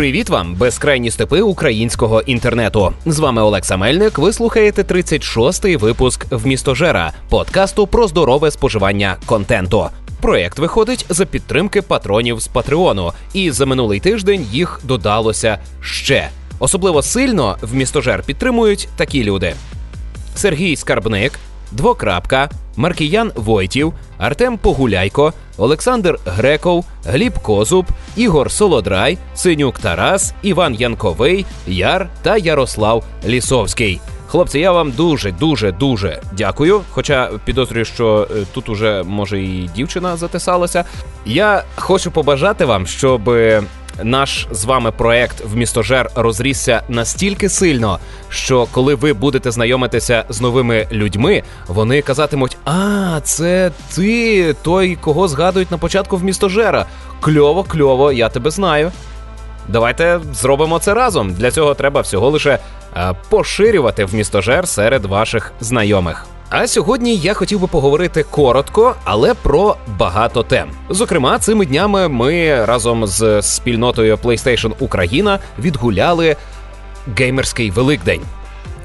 Привіт 0.00 0.30
вам, 0.30 0.54
безкрайні 0.54 1.10
степи 1.10 1.40
українського 1.40 2.20
інтернету. 2.20 2.92
З 3.06 3.18
вами 3.18 3.42
Олекса 3.42 3.76
Мельник. 3.76 4.18
Ви 4.18 4.32
слухаєте 4.32 4.82
36-й 4.82 5.76
випуск 5.76 6.26
в 6.30 6.46
містожера 6.46 7.12
подкасту 7.28 7.86
про 7.86 8.08
здорове 8.08 8.50
споживання 8.50 9.16
контенту. 9.26 9.88
Проєкт 10.20 10.58
виходить 10.58 11.06
за 11.08 11.26
підтримки 11.26 11.82
патронів 11.82 12.40
з 12.40 12.48
Патреону, 12.48 13.12
і 13.34 13.50
за 13.50 13.66
минулий 13.66 14.00
тиждень 14.00 14.46
їх 14.52 14.80
додалося 14.84 15.58
ще. 15.82 16.28
Особливо 16.58 17.02
сильно 17.02 17.56
в 17.62 17.74
містожер 17.74 18.22
підтримують 18.22 18.88
такі 18.96 19.24
люди: 19.24 19.54
Сергій 20.34 20.76
Скарбник, 20.76 21.32
Двокрапка, 21.70 22.50
Маркіян 22.76 23.32
Войтів, 23.34 23.92
Артем 24.18 24.58
Погуляйко, 24.58 25.32
Олександр 25.58 26.18
Греков, 26.26 26.84
Гліб 27.04 27.38
Козуб, 27.38 27.86
Ігор 28.16 28.50
Солодрай, 28.50 29.18
Синюк 29.34 29.78
Тарас, 29.78 30.34
Іван 30.42 30.74
Янковий, 30.74 31.46
Яр 31.66 32.08
та 32.22 32.36
Ярослав 32.36 33.04
Лісовський. 33.26 34.00
Хлопці, 34.30 34.58
я 34.58 34.72
вам 34.72 34.90
дуже, 34.90 35.32
дуже, 35.32 35.72
дуже 35.72 36.22
дякую. 36.32 36.80
Хоча 36.90 37.30
підозрюю, 37.44 37.84
що 37.84 38.28
е, 38.30 38.34
тут 38.54 38.68
уже 38.68 39.02
може 39.06 39.42
і 39.42 39.70
дівчина 39.76 40.16
затисалася. 40.16 40.84
Я 41.26 41.64
хочу 41.76 42.10
побажати 42.10 42.64
вам, 42.64 42.86
щоб 42.86 43.28
наш 44.02 44.46
з 44.50 44.64
вами 44.64 44.90
проект 44.92 45.44
в 45.44 45.56
містожер 45.56 46.10
розрісся 46.14 46.82
настільки 46.88 47.48
сильно, 47.48 47.98
що 48.28 48.66
коли 48.72 48.94
ви 48.94 49.12
будете 49.12 49.50
знайомитися 49.50 50.24
з 50.28 50.40
новими 50.40 50.86
людьми, 50.92 51.42
вони 51.68 52.02
казатимуть: 52.02 52.56
А, 52.64 53.20
це 53.24 53.70
ти 53.94 54.54
той, 54.62 54.96
кого 54.96 55.28
згадують 55.28 55.70
на 55.70 55.78
початку 55.78 56.16
в 56.16 56.24
містожера. 56.24 56.86
Кльово, 57.20 57.64
кльово, 57.64 58.12
я 58.12 58.28
тебе 58.28 58.50
знаю. 58.50 58.92
Давайте 59.68 60.20
зробимо 60.32 60.78
це 60.78 60.94
разом. 60.94 61.34
Для 61.34 61.50
цього 61.50 61.74
треба 61.74 62.00
всього 62.00 62.30
лише 62.30 62.58
е, 62.96 63.14
поширювати 63.28 64.04
в 64.04 64.14
містожер 64.14 64.68
серед 64.68 65.04
ваших 65.04 65.52
знайомих. 65.60 66.29
А 66.50 66.66
сьогодні 66.66 67.16
я 67.16 67.34
хотів 67.34 67.60
би 67.60 67.66
поговорити 67.66 68.22
коротко, 68.22 68.94
але 69.04 69.34
про 69.34 69.76
багато 69.98 70.42
тем. 70.42 70.70
Зокрема, 70.88 71.38
цими 71.38 71.66
днями 71.66 72.08
ми 72.08 72.64
разом 72.64 73.06
з 73.06 73.42
спільнотою 73.42 74.16
PlayStation 74.16 74.72
Україна 74.78 75.38
відгуляли 75.58 76.36
геймерський 77.16 77.70
великдень 77.70 78.22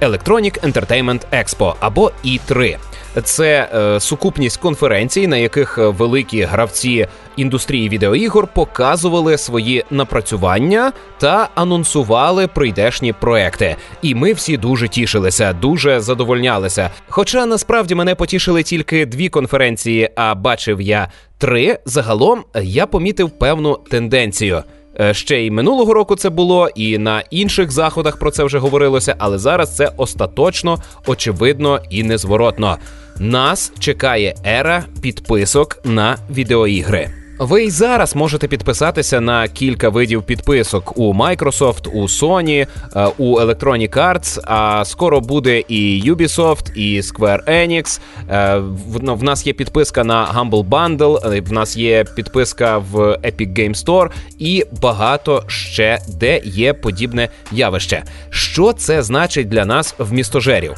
Electronic 0.01 0.71
Entertainment 0.71 1.21
Expo 1.33 1.73
або 1.79 2.11
E3. 2.25 2.77
Це 3.23 3.69
е, 3.73 3.99
сукупність 3.99 4.57
конференцій, 4.57 5.27
на 5.27 5.37
яких 5.37 5.77
великі 5.77 6.41
гравці 6.41 7.07
індустрії 7.37 7.89
відеоігор 7.89 8.47
показували 8.47 9.37
свої 9.37 9.83
напрацювання 9.89 10.91
та 11.17 11.49
анонсували 11.55 12.47
прийдешні 12.47 13.13
проекти. 13.13 13.75
І 14.01 14.15
ми 14.15 14.33
всі 14.33 14.57
дуже 14.57 14.87
тішилися, 14.87 15.53
дуже 15.53 15.99
задовольнялися. 15.99 16.89
Хоча 17.09 17.45
насправді 17.45 17.95
мене 17.95 18.15
потішили 18.15 18.63
тільки 18.63 19.05
дві 19.05 19.29
конференції, 19.29 20.09
а 20.15 20.35
бачив 20.35 20.81
я 20.81 21.07
три. 21.37 21.79
Загалом 21.85 22.43
я 22.63 22.85
помітив 22.85 23.29
певну 23.29 23.79
тенденцію. 23.89 24.63
Е, 24.99 25.13
ще 25.13 25.41
й 25.41 25.51
минулого 25.51 25.93
року 25.93 26.15
це 26.15 26.29
було, 26.29 26.69
і 26.75 26.97
на 26.97 27.23
інших 27.29 27.71
заходах 27.71 28.19
про 28.19 28.31
це 28.31 28.43
вже 28.43 28.57
говорилося, 28.57 29.15
але 29.17 29.37
зараз 29.37 29.75
це 29.75 29.91
остаточно, 29.97 30.77
очевидно 31.07 31.79
і 31.89 32.03
незворотно. 32.03 32.77
Нас 33.19 33.71
чекає 33.79 34.35
ера 34.45 34.83
підписок 35.01 35.77
на 35.83 36.17
відеоігри. 36.29 37.24
Ви 37.39 37.63
й 37.63 37.69
зараз 37.69 38.15
можете 38.15 38.47
підписатися 38.47 39.21
на 39.21 39.47
кілька 39.47 39.89
видів 39.89 40.23
підписок 40.23 40.97
у 40.97 41.13
Microsoft, 41.13 41.87
у 41.87 42.01
Sony, 42.01 42.67
е, 42.95 43.07
у 43.17 43.39
Electronic 43.39 43.97
Arts, 43.97 44.39
А 44.43 44.85
скоро 44.85 45.21
буде 45.21 45.59
і 45.59 46.11
Ubisoft, 46.11 46.73
і 46.75 47.01
Square 47.01 47.49
Enix. 47.49 47.99
Е, 48.29 48.61
в 49.13 49.23
нас 49.23 49.47
є 49.47 49.53
підписка 49.53 50.03
на 50.03 50.25
Humble 50.25 50.69
Bundle, 50.69 51.33
е, 51.33 51.41
в 51.41 51.51
нас 51.51 51.77
є 51.77 52.03
підписка 52.03 52.77
в 52.77 52.97
Epic 52.99 53.53
Game 53.59 53.85
Store 53.85 54.09
і 54.39 54.65
багато 54.81 55.43
ще 55.47 55.99
де 56.07 56.41
є 56.43 56.73
подібне 56.73 57.29
явище. 57.51 58.03
Що 58.29 58.73
це 58.73 59.03
значить 59.03 59.49
для 59.49 59.65
нас 59.65 59.95
в 59.97 60.13
містожерів? 60.13 60.73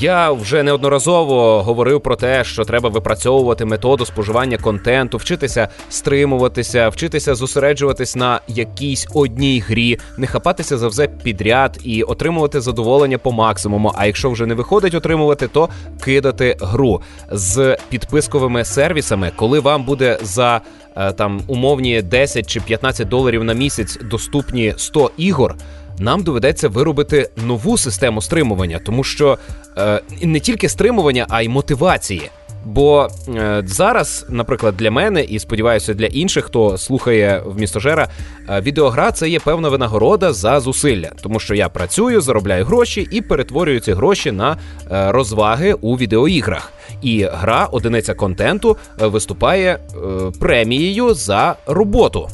Я 0.00 0.32
вже 0.32 0.62
неодноразово 0.62 1.62
говорив 1.62 2.00
про 2.00 2.16
те, 2.16 2.44
що 2.44 2.64
треба 2.64 2.88
випрацьовувати 2.88 3.64
методу 3.64 4.06
споживання 4.06 4.58
контенту, 4.58 5.18
вчитися 5.18 5.68
стримуватися, 5.98 6.88
вчитися 6.88 7.34
зосереджуватись 7.34 8.16
на 8.16 8.40
якійсь 8.48 9.08
одній 9.14 9.60
грі, 9.60 9.98
не 10.16 10.26
хапатися 10.26 10.78
за 10.78 10.88
все 10.88 11.08
підряд 11.08 11.80
і 11.84 12.02
отримувати 12.02 12.60
задоволення 12.60 13.18
по 13.18 13.32
максимуму. 13.32 13.92
А 13.96 14.06
якщо 14.06 14.30
вже 14.30 14.46
не 14.46 14.54
виходить 14.54 14.94
отримувати, 14.94 15.48
то 15.48 15.68
кидати 16.04 16.56
гру 16.60 17.00
з 17.30 17.76
підписковими 17.88 18.64
сервісами, 18.64 19.32
коли 19.36 19.60
вам 19.60 19.84
буде 19.84 20.18
за 20.22 20.60
е, 20.96 21.12
там 21.12 21.40
умовні 21.46 22.02
10 22.02 22.46
чи 22.46 22.60
15 22.60 23.08
доларів 23.08 23.44
на 23.44 23.52
місяць 23.52 23.98
доступні 24.02 24.74
100 24.76 25.10
ігор. 25.16 25.54
Нам 25.98 26.22
доведеться 26.22 26.68
виробити 26.68 27.30
нову 27.36 27.78
систему 27.78 28.22
стримування, 28.22 28.80
тому 28.86 29.04
що 29.04 29.38
е, 29.78 30.00
не 30.22 30.40
тільки 30.40 30.68
стримування, 30.68 31.26
а 31.28 31.42
й 31.42 31.48
мотивації. 31.48 32.30
Бо 32.64 33.08
е, 33.28 33.62
зараз, 33.66 34.26
наприклад, 34.28 34.76
для 34.76 34.90
мене 34.90 35.24
і 35.24 35.38
сподіваюся, 35.38 35.94
для 35.94 36.06
інших, 36.06 36.44
хто 36.44 36.78
слухає 36.78 37.42
в 37.46 37.60
містожера, 37.60 38.08
е, 38.48 38.60
відеогра 38.60 39.12
це 39.12 39.28
є 39.28 39.40
певна 39.40 39.68
винагорода 39.68 40.32
за 40.32 40.60
зусилля, 40.60 41.10
тому 41.22 41.40
що 41.40 41.54
я 41.54 41.68
працюю, 41.68 42.20
заробляю 42.20 42.64
гроші 42.64 43.08
і 43.10 43.20
перетворюю 43.20 43.80
ці 43.80 43.92
гроші 43.92 44.32
на 44.32 44.52
е, 44.52 45.12
розваги 45.12 45.72
у 45.72 45.96
відеоіграх. 45.96 46.72
І 47.02 47.28
гра, 47.32 47.68
одиниця 47.72 48.14
контенту, 48.14 48.76
виступає 48.98 49.78
е, 49.78 49.98
премією 50.40 51.14
за 51.14 51.56
роботу. 51.66 52.28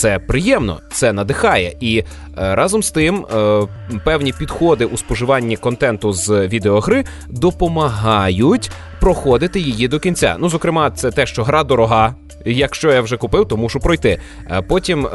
Це 0.00 0.18
приємно, 0.18 0.80
це 0.92 1.12
надихає, 1.12 1.76
і 1.80 1.98
е, 1.98 2.04
разом 2.36 2.82
з 2.82 2.90
тим 2.90 3.26
е, 3.34 3.60
певні 4.04 4.32
підходи 4.32 4.84
у 4.84 4.96
споживанні 4.96 5.56
контенту 5.56 6.12
з 6.12 6.46
відеогри 6.48 7.04
допомагають 7.28 8.70
проходити 9.00 9.60
її 9.60 9.88
до 9.88 10.00
кінця. 10.00 10.36
Ну, 10.38 10.48
зокрема, 10.48 10.90
це 10.90 11.10
те, 11.10 11.26
що 11.26 11.44
гра 11.44 11.64
дорога. 11.64 12.14
Якщо 12.44 12.92
я 12.92 13.00
вже 13.00 13.16
купив, 13.16 13.48
то 13.48 13.56
мушу 13.56 13.80
пройти. 13.80 14.20
Е, 14.50 14.62
потім 14.62 15.08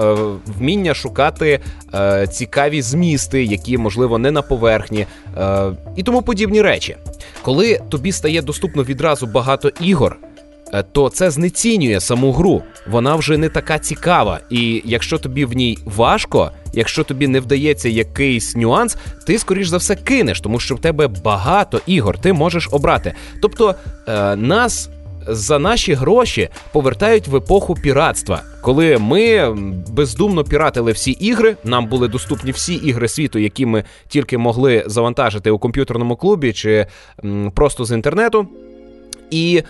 вміння 0.45 0.93
шукати 0.93 1.59
цікаві 2.29 2.81
змісти, 2.81 3.43
які 3.43 3.77
можливо 3.77 4.17
не 4.17 4.31
на 4.31 4.41
поверхні, 4.41 5.05
і 5.95 6.03
тому 6.03 6.21
подібні 6.21 6.61
речі. 6.61 6.95
Коли 7.41 7.79
тобі 7.89 8.11
стає 8.11 8.41
доступно 8.41 8.83
відразу 8.83 9.27
багато 9.27 9.71
ігор. 9.81 10.17
Е, 10.75 10.83
то 10.91 11.09
це 11.09 11.31
знецінює 11.31 11.99
саму 11.99 12.31
гру. 12.31 12.61
Вона 12.87 13.15
вже 13.15 13.37
не 13.37 13.49
така 13.49 13.79
цікава. 13.79 14.39
І 14.49 14.81
якщо 14.85 15.17
тобі 15.17 15.45
в 15.45 15.53
ній 15.53 15.77
важко, 15.85 16.51
якщо 16.73 17.03
тобі 17.03 17.27
не 17.27 17.39
вдається 17.39 17.89
якийсь 17.89 18.55
нюанс, 18.55 18.97
ти 19.27 19.39
скоріш 19.39 19.67
за 19.67 19.77
все 19.77 19.95
кинеш, 19.95 20.41
тому 20.41 20.59
що 20.59 20.75
в 20.75 20.79
тебе 20.79 21.07
багато 21.07 21.81
ігор, 21.85 22.17
ти 22.17 22.33
можеш 22.33 22.69
обрати. 22.71 23.13
Тобто 23.41 23.75
е, 24.07 24.35
нас. 24.35 24.89
За 25.27 25.59
наші 25.59 25.93
гроші 25.93 26.49
повертають 26.71 27.27
в 27.27 27.35
епоху 27.35 27.75
піратства, 27.75 28.41
коли 28.61 28.97
ми 28.97 29.55
бездумно 29.89 30.43
піратили 30.43 30.91
всі 30.91 31.11
ігри. 31.11 31.55
Нам 31.63 31.85
були 31.87 32.07
доступні 32.07 32.51
всі 32.51 32.73
ігри 32.73 33.07
світу, 33.07 33.39
які 33.39 33.65
ми 33.65 33.83
тільки 34.07 34.37
могли 34.37 34.83
завантажити 34.87 35.51
у 35.51 35.59
комп'ютерному 35.59 36.15
клубі 36.15 36.53
чи 36.53 36.85
просто 37.53 37.85
з 37.85 37.91
інтернету. 37.91 38.47
І 39.31 39.63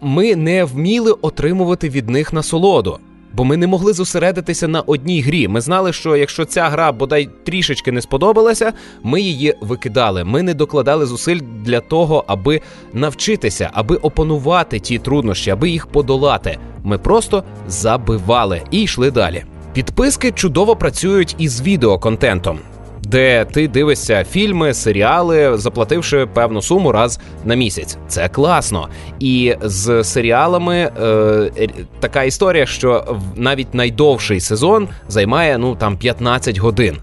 ми 0.00 0.36
не 0.36 0.64
вміли 0.64 1.12
отримувати 1.12 1.88
від 1.88 2.08
них 2.08 2.32
насолоду. 2.32 2.98
Бо 3.32 3.44
ми 3.44 3.56
не 3.56 3.66
могли 3.66 3.92
зосередитися 3.92 4.68
на 4.68 4.80
одній 4.80 5.20
грі. 5.20 5.48
Ми 5.48 5.60
знали, 5.60 5.92
що 5.92 6.16
якщо 6.16 6.44
ця 6.44 6.68
гра 6.68 6.92
бодай 6.92 7.28
трішечки 7.44 7.92
не 7.92 8.02
сподобалася, 8.02 8.72
ми 9.02 9.20
її 9.20 9.54
викидали. 9.60 10.24
Ми 10.24 10.42
не 10.42 10.54
докладали 10.54 11.06
зусиль 11.06 11.40
для 11.64 11.80
того, 11.80 12.24
аби 12.26 12.60
навчитися, 12.92 13.70
аби 13.72 13.96
опанувати 13.96 14.78
ті 14.78 14.98
труднощі, 14.98 15.50
аби 15.50 15.70
їх 15.70 15.86
подолати. 15.86 16.58
Ми 16.84 16.98
просто 16.98 17.44
забивали 17.68 18.62
і 18.70 18.82
йшли 18.82 19.10
далі. 19.10 19.44
Підписки 19.72 20.32
чудово 20.32 20.76
працюють 20.76 21.34
із 21.38 21.62
відеоконтентом 21.62 22.58
де 23.02 23.44
ти 23.44 23.68
дивишся 23.68 24.24
фільми, 24.24 24.74
серіали, 24.74 25.58
заплативши 25.58 26.26
певну 26.34 26.62
суму 26.62 26.92
раз 26.92 27.20
на 27.44 27.54
місяць. 27.54 27.98
Це 28.08 28.28
класно. 28.28 28.88
І 29.20 29.54
з 29.62 30.04
серіалами 30.04 30.76
е, 30.76 31.68
така 32.00 32.22
історія, 32.22 32.66
що 32.66 33.16
навіть 33.36 33.74
найдовший 33.74 34.40
сезон 34.40 34.88
займає 35.08 35.58
ну 35.58 35.74
там 35.74 35.96
15 35.96 36.58
годин. 36.58 36.96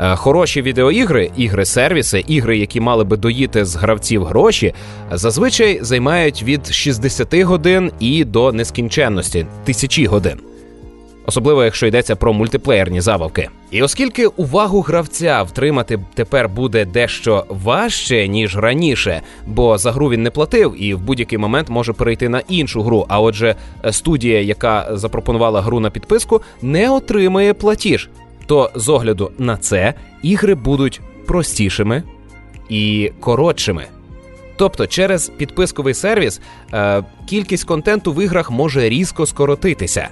Е, 0.00 0.16
хороші 0.16 0.62
відеоігри, 0.62 1.30
ігри-сервіси, 1.36 2.24
ігри, 2.26 2.58
які 2.58 2.80
мали 2.80 3.04
би 3.04 3.16
доїти 3.16 3.64
з 3.64 3.76
гравців 3.76 4.24
гроші, 4.24 4.74
зазвичай 5.12 5.78
займають 5.82 6.42
від 6.42 6.66
60 6.66 7.34
годин 7.34 7.92
і 8.00 8.24
до 8.24 8.52
нескінченності 8.52 9.46
тисячі 9.64 10.06
годин. 10.06 10.49
Особливо 11.30 11.64
якщо 11.64 11.86
йдеться 11.86 12.16
про 12.16 12.32
мультиплеєрні 12.32 13.00
забавки. 13.00 13.48
І 13.70 13.82
оскільки 13.82 14.26
увагу 14.26 14.80
гравця 14.80 15.42
втримати 15.42 15.98
тепер 16.14 16.48
буде 16.48 16.84
дещо 16.84 17.44
важче 17.48 18.28
ніж 18.28 18.56
раніше, 18.56 19.20
бо 19.46 19.78
за 19.78 19.92
гру 19.92 20.10
він 20.10 20.22
не 20.22 20.30
платив 20.30 20.74
і 20.82 20.94
в 20.94 21.00
будь-який 21.00 21.38
момент 21.38 21.68
може 21.68 21.92
перейти 21.92 22.28
на 22.28 22.42
іншу 22.48 22.82
гру. 22.82 23.06
А 23.08 23.20
отже, 23.20 23.54
студія, 23.90 24.40
яка 24.40 24.88
запропонувала 24.92 25.60
гру 25.60 25.80
на 25.80 25.90
підписку, 25.90 26.42
не 26.62 26.90
отримає 26.90 27.54
платіж. 27.54 28.08
То 28.46 28.70
з 28.74 28.88
огляду 28.88 29.30
на 29.38 29.56
це 29.56 29.94
ігри 30.22 30.54
будуть 30.54 31.00
простішими 31.26 32.02
і 32.68 33.12
коротшими. 33.20 33.84
Тобто, 34.56 34.86
через 34.86 35.28
підписковий 35.28 35.94
сервіс 35.94 36.40
е, 36.72 37.02
кількість 37.28 37.64
контенту 37.64 38.12
в 38.12 38.24
іграх 38.24 38.50
може 38.50 38.88
різко 38.88 39.26
скоротитися. 39.26 40.08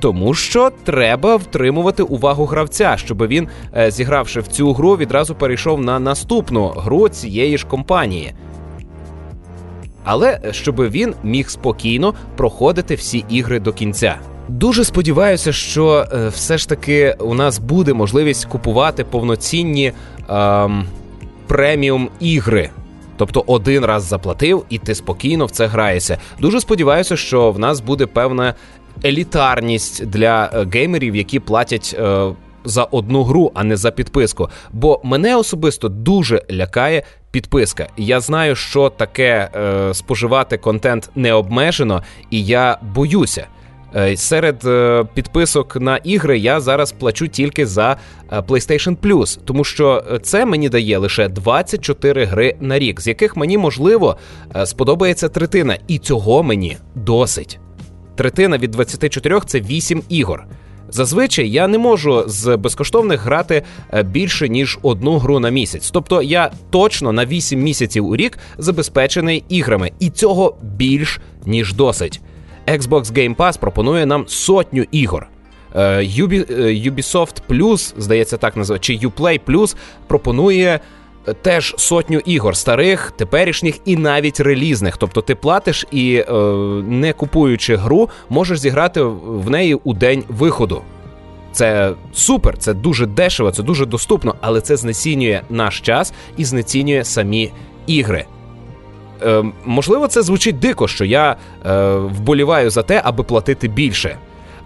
Тому 0.00 0.34
що 0.34 0.70
треба 0.84 1.36
втримувати 1.36 2.02
увагу 2.02 2.44
гравця, 2.44 2.96
щоб 2.96 3.26
він, 3.26 3.48
е, 3.76 3.90
зігравши 3.90 4.40
в 4.40 4.46
цю 4.46 4.72
гру, 4.72 4.96
відразу 4.96 5.34
перейшов 5.34 5.80
на 5.82 5.98
наступну 5.98 6.68
гру 6.68 7.08
цієї 7.08 7.58
ж 7.58 7.66
компанії. 7.66 8.34
Але 10.04 10.40
щоб 10.50 10.90
він 10.90 11.14
міг 11.22 11.48
спокійно 11.48 12.14
проходити 12.36 12.94
всі 12.94 13.24
ігри 13.28 13.60
до 13.60 13.72
кінця. 13.72 14.16
Дуже 14.48 14.84
сподіваюся, 14.84 15.52
що 15.52 16.06
е, 16.12 16.28
все 16.28 16.58
ж 16.58 16.68
таки 16.68 17.16
у 17.20 17.34
нас 17.34 17.58
буде 17.58 17.92
можливість 17.92 18.44
купувати 18.44 19.04
повноцінні 19.04 19.92
ем, 20.28 20.84
преміум 21.46 22.08
ігри. 22.20 22.70
Тобто 23.16 23.44
один 23.46 23.84
раз 23.84 24.04
заплатив, 24.04 24.64
і 24.68 24.78
ти 24.78 24.94
спокійно 24.94 25.46
в 25.46 25.50
це 25.50 25.66
граєшся. 25.66 26.18
Дуже 26.40 26.60
сподіваюся, 26.60 27.16
що 27.16 27.50
в 27.50 27.58
нас 27.58 27.80
буде 27.80 28.06
певна 28.06 28.54
елітарність 29.04 30.06
для 30.06 30.50
е, 30.54 30.66
геймерів, 30.72 31.16
які 31.16 31.40
платять. 31.40 31.96
Е, 31.98 32.32
за 32.68 32.84
одну 32.84 33.22
гру, 33.22 33.52
а 33.54 33.64
не 33.64 33.76
за 33.76 33.90
підписку. 33.90 34.48
Бо 34.72 35.00
мене 35.04 35.36
особисто 35.36 35.88
дуже 35.88 36.42
лякає 36.50 37.02
підписка. 37.30 37.86
Я 37.96 38.20
знаю, 38.20 38.56
що 38.56 38.90
таке 38.90 39.48
е, 39.56 39.94
споживати 39.94 40.56
контент 40.56 41.10
необмежено, 41.14 42.02
і 42.30 42.44
я 42.44 42.78
боюся. 42.94 43.46
Е, 43.96 44.16
серед 44.16 44.64
підписок 45.14 45.76
на 45.76 45.96
ігри 45.96 46.38
я 46.38 46.60
зараз 46.60 46.92
плачу 46.92 47.28
тільки 47.28 47.66
за 47.66 47.96
PlayStation 48.30 48.96
Plus, 48.96 49.38
тому 49.44 49.64
що 49.64 50.04
це 50.22 50.46
мені 50.46 50.68
дає 50.68 50.98
лише 50.98 51.28
24 51.28 52.24
гри 52.24 52.56
на 52.60 52.78
рік, 52.78 53.00
з 53.00 53.06
яких 53.06 53.36
мені 53.36 53.58
можливо 53.58 54.16
сподобається 54.64 55.28
третина, 55.28 55.78
і 55.88 55.98
цього 55.98 56.42
мені 56.42 56.76
досить. 56.94 57.58
Третина 58.16 58.58
від 58.58 58.70
24 58.70 59.40
це 59.46 59.60
8 59.60 60.02
ігор. 60.08 60.44
Зазвичай 60.88 61.50
я 61.50 61.68
не 61.68 61.78
можу 61.78 62.24
з 62.26 62.56
безкоштовних 62.56 63.20
грати 63.22 63.62
більше 64.04 64.48
ніж 64.48 64.78
одну 64.82 65.18
гру 65.18 65.38
на 65.38 65.50
місяць. 65.50 65.90
Тобто 65.90 66.22
я 66.22 66.50
точно 66.70 67.12
на 67.12 67.26
8 67.26 67.60
місяців 67.60 68.06
у 68.06 68.16
рік 68.16 68.38
забезпечений 68.58 69.44
іграми, 69.48 69.92
і 69.98 70.10
цього 70.10 70.56
більш 70.62 71.20
ніж 71.46 71.74
досить. 71.74 72.20
Xbox 72.66 73.04
Game 73.04 73.36
Pass 73.36 73.58
пропонує 73.58 74.06
нам 74.06 74.24
сотню 74.28 74.84
ігор. 74.90 75.28
Е, 75.74 75.98
Ubisoft 76.88 77.42
Plus, 77.48 77.94
здається, 77.98 78.36
так 78.36 78.56
називає, 78.56 78.80
чи 78.80 78.92
Uplay 78.92 79.40
Plus 79.46 79.76
пропонує 80.06 80.66
е, 80.66 80.80
теж 81.42 81.74
сотню 81.78 82.18
ігор 82.18 82.56
старих, 82.56 83.12
теперішніх 83.16 83.78
і 83.84 83.96
навіть 83.96 84.40
релізних. 84.40 84.96
Тобто 84.96 85.20
ти 85.20 85.34
платиш 85.34 85.86
і, 85.90 86.14
е, 86.16 86.32
не 86.82 87.12
купуючи 87.12 87.76
гру, 87.76 88.08
можеш 88.28 88.58
зіграти 88.58 89.02
в 89.02 89.50
неї 89.50 89.74
у 89.84 89.94
день 89.94 90.24
виходу. 90.28 90.82
Це 91.52 91.92
супер, 92.12 92.58
це 92.58 92.74
дуже 92.74 93.06
дешево, 93.06 93.50
це 93.50 93.62
дуже 93.62 93.86
доступно, 93.86 94.34
але 94.40 94.60
це 94.60 94.76
знецінює 94.76 95.40
наш 95.50 95.80
час 95.80 96.12
і 96.36 96.44
знецінює 96.44 97.04
самі 97.04 97.52
ігри. 97.86 98.24
Е, 99.22 99.44
Можливо, 99.64 100.08
це 100.08 100.22
звучить 100.22 100.58
дико, 100.58 100.88
що 100.88 101.04
я 101.04 101.36
е, 101.66 101.94
вболіваю 101.96 102.70
за 102.70 102.82
те, 102.82 103.00
аби 103.04 103.24
платити 103.24 103.68
більше. 103.68 104.16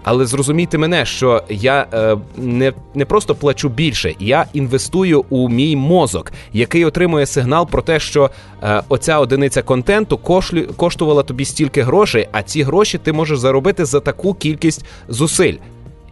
Але 0.03 0.25
зрозумійте 0.25 0.77
мене, 0.77 1.05
що 1.05 1.43
я 1.49 1.87
е, 1.93 2.17
не 2.37 2.73
не 2.95 3.05
просто 3.05 3.35
плачу 3.35 3.69
більше, 3.69 4.15
я 4.19 4.45
інвестую 4.53 5.25
у 5.29 5.49
мій 5.49 5.75
мозок, 5.75 6.31
який 6.53 6.85
отримує 6.85 7.25
сигнал 7.25 7.67
про 7.67 7.81
те, 7.81 7.99
що 7.99 8.29
е, 8.63 8.81
оця 8.89 9.19
одиниця 9.19 9.61
контенту 9.61 10.17
кошлю, 10.17 10.67
коштувала 10.75 11.23
тобі 11.23 11.45
стільки 11.45 11.81
грошей, 11.81 12.27
а 12.31 12.43
ці 12.43 12.63
гроші 12.63 12.97
ти 12.97 13.13
можеш 13.13 13.39
заробити 13.39 13.85
за 13.85 13.99
таку 13.99 14.33
кількість 14.33 14.85
зусиль. 15.09 15.55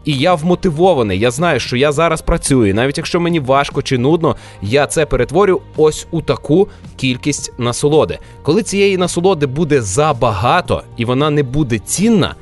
І 0.06 0.14
я 0.14 0.36
вмотивований. 0.36 1.20
Я 1.20 1.32
знаю, 1.32 1.60
що 1.60 1.78
я 1.78 1.92
зараз 1.92 2.22
працюю. 2.22 2.76
Навіть 2.76 2.98
якщо 2.98 3.20
мені 3.20 3.40
важко 3.40 3.82
чи 3.82 3.98
нудно, 3.98 4.36
я 4.62 4.88
це 4.88 5.06
перетворю 5.06 5.62
ось 5.78 6.08
у 6.12 6.22
таку 6.22 6.68
кількість 6.96 7.54
насолоди. 7.58 8.20
Коли 8.44 8.64
цієї 8.64 8.98
насолоди 8.98 9.46
буде 9.46 9.82
забагато 9.82 10.84
і 10.98 11.06
вона 11.06 11.30
не 11.30 11.44
буде 11.44 11.80
цінна, 11.80 12.36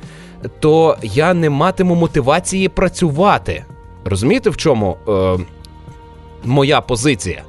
то 0.60 0.96
я 1.02 1.34
не 1.34 1.50
матиму 1.50 1.94
мотивації 1.94 2.68
працювати. 2.68 3.64
Розумієте, 4.04 4.50
в 4.50 4.56
чому 4.56 4.96
е, 5.08 5.38
моя 6.44 6.80
позиція? 6.80 7.42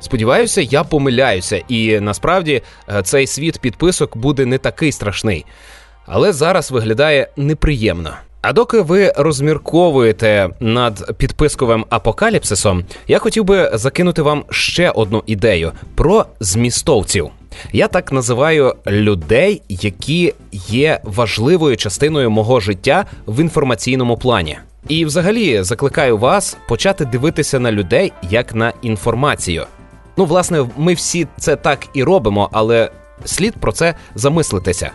Сподіваюся, 0.00 0.60
я 0.60 0.84
помиляюся, 0.84 1.62
і 1.68 2.00
насправді 2.00 2.62
е, 2.88 3.02
цей 3.02 3.26
світ 3.26 3.58
підписок 3.58 4.16
буде 4.16 4.46
не 4.46 4.58
такий 4.58 4.92
страшний. 4.92 5.46
Але 6.06 6.32
зараз 6.32 6.70
виглядає 6.70 7.28
неприємно. 7.36 8.10
А 8.48 8.52
доки 8.52 8.80
ви 8.80 9.12
розмірковуєте 9.16 10.50
над 10.60 11.16
підписковим 11.16 11.84
апокаліпсисом, 11.90 12.84
я 13.08 13.18
хотів 13.18 13.44
би 13.44 13.70
закинути 13.74 14.22
вам 14.22 14.44
ще 14.50 14.90
одну 14.90 15.22
ідею 15.26 15.72
про 15.94 16.26
змістовців. 16.40 17.30
Я 17.72 17.88
так 17.88 18.12
називаю 18.12 18.74
людей, 18.86 19.62
які 19.68 20.34
є 20.68 21.00
важливою 21.04 21.76
частиною 21.76 22.30
мого 22.30 22.60
життя 22.60 23.04
в 23.26 23.40
інформаційному 23.40 24.16
плані. 24.16 24.58
І, 24.88 25.04
взагалі, 25.04 25.62
закликаю 25.62 26.18
вас 26.18 26.56
почати 26.68 27.04
дивитися 27.04 27.60
на 27.60 27.72
людей 27.72 28.12
як 28.30 28.54
на 28.54 28.72
інформацію. 28.82 29.66
Ну, 30.16 30.24
власне, 30.24 30.66
ми 30.76 30.94
всі 30.94 31.26
це 31.38 31.56
так 31.56 31.86
і 31.94 32.04
робимо, 32.04 32.48
але 32.52 32.90
слід 33.24 33.54
про 33.54 33.72
це 33.72 33.94
замислитися. 34.14 34.90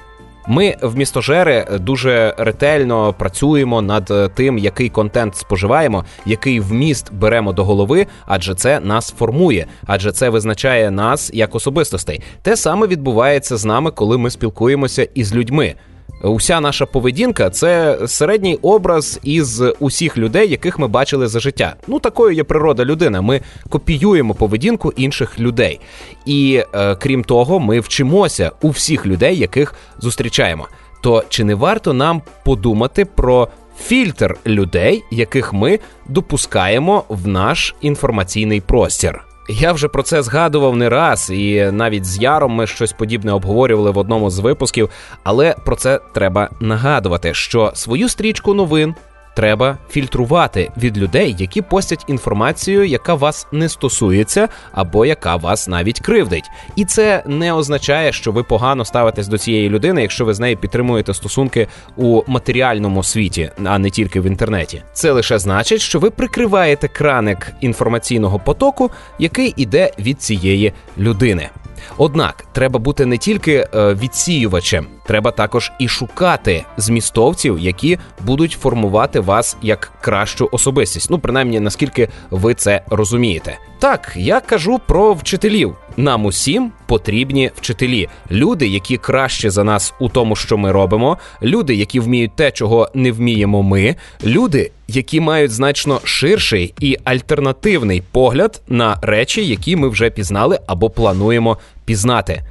Ми 0.48 0.76
в 0.82 0.98
містожери 0.98 1.66
дуже 1.80 2.36
ретельно 2.38 3.14
працюємо 3.14 3.82
над 3.82 4.12
е, 4.12 4.30
тим, 4.36 4.58
який 4.58 4.90
контент 4.90 5.36
споживаємо, 5.36 6.06
який 6.26 6.60
вміст 6.60 7.14
беремо 7.14 7.54
до 7.54 7.64
голови, 7.64 8.08
адже 8.26 8.56
це 8.56 8.80
нас 8.80 9.12
формує, 9.12 9.66
адже 9.86 10.12
це 10.12 10.30
визначає 10.30 10.92
нас 10.92 11.32
як 11.34 11.56
особистостей. 11.56 12.22
Те 12.42 12.58
саме 12.58 12.88
відбувається 12.88 13.58
з 13.58 13.66
нами, 13.66 13.92
коли 13.92 14.18
ми 14.18 14.30
спілкуємося 14.30 15.08
із 15.14 15.36
людьми. 15.36 15.76
Уся 16.24 16.62
наша 16.62 16.86
поведінка 16.86 17.50
це 17.50 18.00
середній 18.08 18.56
образ 18.56 19.20
із 19.24 19.64
усіх 19.80 20.18
людей, 20.18 20.50
яких 20.50 20.80
ми 20.80 20.88
бачили 20.88 21.28
за 21.28 21.40
життя. 21.40 21.76
Ну 21.88 22.00
такою 22.00 22.36
є 22.36 22.44
природа 22.44 22.86
людини. 22.86 23.22
Ми 23.22 23.42
копіюємо 23.70 24.34
поведінку 24.34 24.94
інших 24.96 25.40
людей, 25.40 25.80
і 26.26 26.64
е, 26.74 26.96
крім 26.96 27.24
того, 27.24 27.60
ми 27.60 27.80
вчимося 27.80 28.52
у 28.62 28.70
всіх 28.70 29.06
людей, 29.06 29.38
яких 29.38 29.76
зустрічаємо. 30.00 30.68
То 31.02 31.24
чи 31.30 31.44
не 31.44 31.56
варто 31.56 31.94
нам 31.94 32.22
подумати 32.46 33.06
про 33.06 33.48
фільтр 33.80 34.38
людей, 34.46 35.04
яких 35.12 35.54
ми 35.54 35.80
допускаємо 36.10 37.04
в 37.10 37.28
наш 37.28 37.76
інформаційний 37.82 38.62
простір? 38.62 39.31
Я 39.52 39.72
вже 39.72 39.88
про 39.88 40.04
це 40.04 40.22
згадував 40.22 40.76
не 40.76 40.90
раз, 40.90 41.30
і 41.30 41.72
навіть 41.72 42.06
з 42.06 42.22
Яром 42.22 42.52
ми 42.52 42.68
щось 42.68 42.92
подібне 42.92 43.32
обговорювали 43.32 43.92
в 43.92 43.98
одному 43.98 44.30
з 44.30 44.40
випусків. 44.40 44.90
Але 45.24 45.56
про 45.66 45.76
це 45.76 46.00
треба 46.14 46.50
нагадувати, 46.60 47.34
що 47.34 47.72
свою 47.76 48.10
стрічку 48.10 48.54
новин 48.54 48.96
треба 49.36 49.78
фільтрувати 49.90 50.72
від 50.78 50.98
людей, 50.98 51.36
які 51.40 51.62
постять 51.62 52.06
інформацію, 52.08 52.84
яка 52.86 53.14
вас 53.14 53.48
не 53.52 53.70
стосується, 53.70 54.48
або 54.72 55.06
яка 55.06 55.36
вас 55.36 55.68
навіть 55.68 56.00
кривдить. 56.00 56.50
І 56.76 56.86
це 56.86 57.24
не 57.26 57.54
означає, 57.54 58.14
що 58.14 58.32
ви 58.32 58.44
погано 58.44 58.86
ставитесь 58.86 59.28
до 59.28 59.38
цієї 59.38 59.70
людини, 59.70 60.02
якщо 60.02 60.26
ви 60.26 60.34
з 60.34 60.40
нею 60.40 60.58
підтримуєте 60.58 61.14
стосунки 61.14 61.68
у 61.96 62.22
матеріальному 62.28 63.04
світі, 63.04 63.52
а 63.66 63.80
не 63.80 63.90
тільки 63.90 64.20
в 64.22 64.26
інтернеті. 64.26 64.84
Це 64.94 65.12
лише 65.12 65.40
значить, 65.40 65.82
що 65.82 66.00
ви 66.00 66.10
прикриваєте 66.10 66.88
краник 66.88 67.54
інформаційного 67.62 68.40
потоку, 68.40 68.92
який 69.20 69.54
іде 69.58 69.92
від 70.00 70.22
цієї 70.22 70.74
людини. 70.98 71.50
Однак 71.98 72.46
треба 72.52 72.80
бути 72.80 73.06
не 73.06 73.18
тільки 73.18 73.54
е, 73.54 73.94
відсіювачем, 73.94 74.88
треба 75.06 75.32
також 75.32 75.72
і 75.80 75.88
шукати 75.88 76.66
змістовців, 76.78 77.60
які 77.60 78.00
будуть 78.20 78.52
формувати 78.52 79.20
вас 79.20 79.58
як 79.62 79.92
кращу 80.02 80.50
особистість. 80.52 81.10
Ну, 81.10 81.20
принаймні, 81.20 81.60
наскільки 81.60 82.10
ви 82.32 82.54
це 82.54 82.82
розумієте. 82.88 83.58
Так, 83.82 84.14
я 84.16 84.40
кажу 84.40 84.80
про 84.88 85.14
вчителів. 85.14 85.76
Нам 85.98 86.26
усім 86.26 86.72
потрібні 86.86 87.52
вчителі, 87.56 88.10
люди, 88.32 88.68
які 88.68 88.98
краще 88.98 89.50
за 89.50 89.64
нас 89.64 89.94
у 90.00 90.10
тому, 90.10 90.36
що 90.36 90.58
ми 90.58 90.72
робимо, 90.72 91.18
люди, 91.44 91.76
які 91.76 92.00
вміють 92.00 92.36
те, 92.36 92.52
чого 92.52 92.90
не 92.94 93.12
вміємо 93.12 93.64
ми, 93.64 93.96
люди, 94.24 94.72
які 94.88 95.20
мають 95.20 95.52
значно 95.52 96.02
ширший 96.04 96.74
і 96.80 96.98
альтернативний 97.04 98.04
погляд 98.12 98.62
на 98.68 98.98
речі, 99.02 99.46
які 99.46 99.76
ми 99.76 99.90
вже 99.90 100.10
пізнали 100.10 100.60
або 100.68 100.90
плануємо 100.90 101.58
пізнати. 101.86 102.44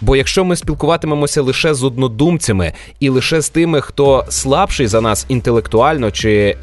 Бо 0.00 0.16
якщо 0.16 0.44
ми 0.44 0.56
спілкуватимемося 0.56 1.42
лише 1.42 1.74
з 1.74 1.84
однодумцями 1.84 2.72
і 3.00 3.08
лише 3.08 3.40
з 3.40 3.48
тими, 3.48 3.80
хто 3.80 4.24
слабший 4.28 4.86
за 4.86 5.00
нас 5.00 5.26
інтелектуально 5.28 6.10
чи 6.10 6.56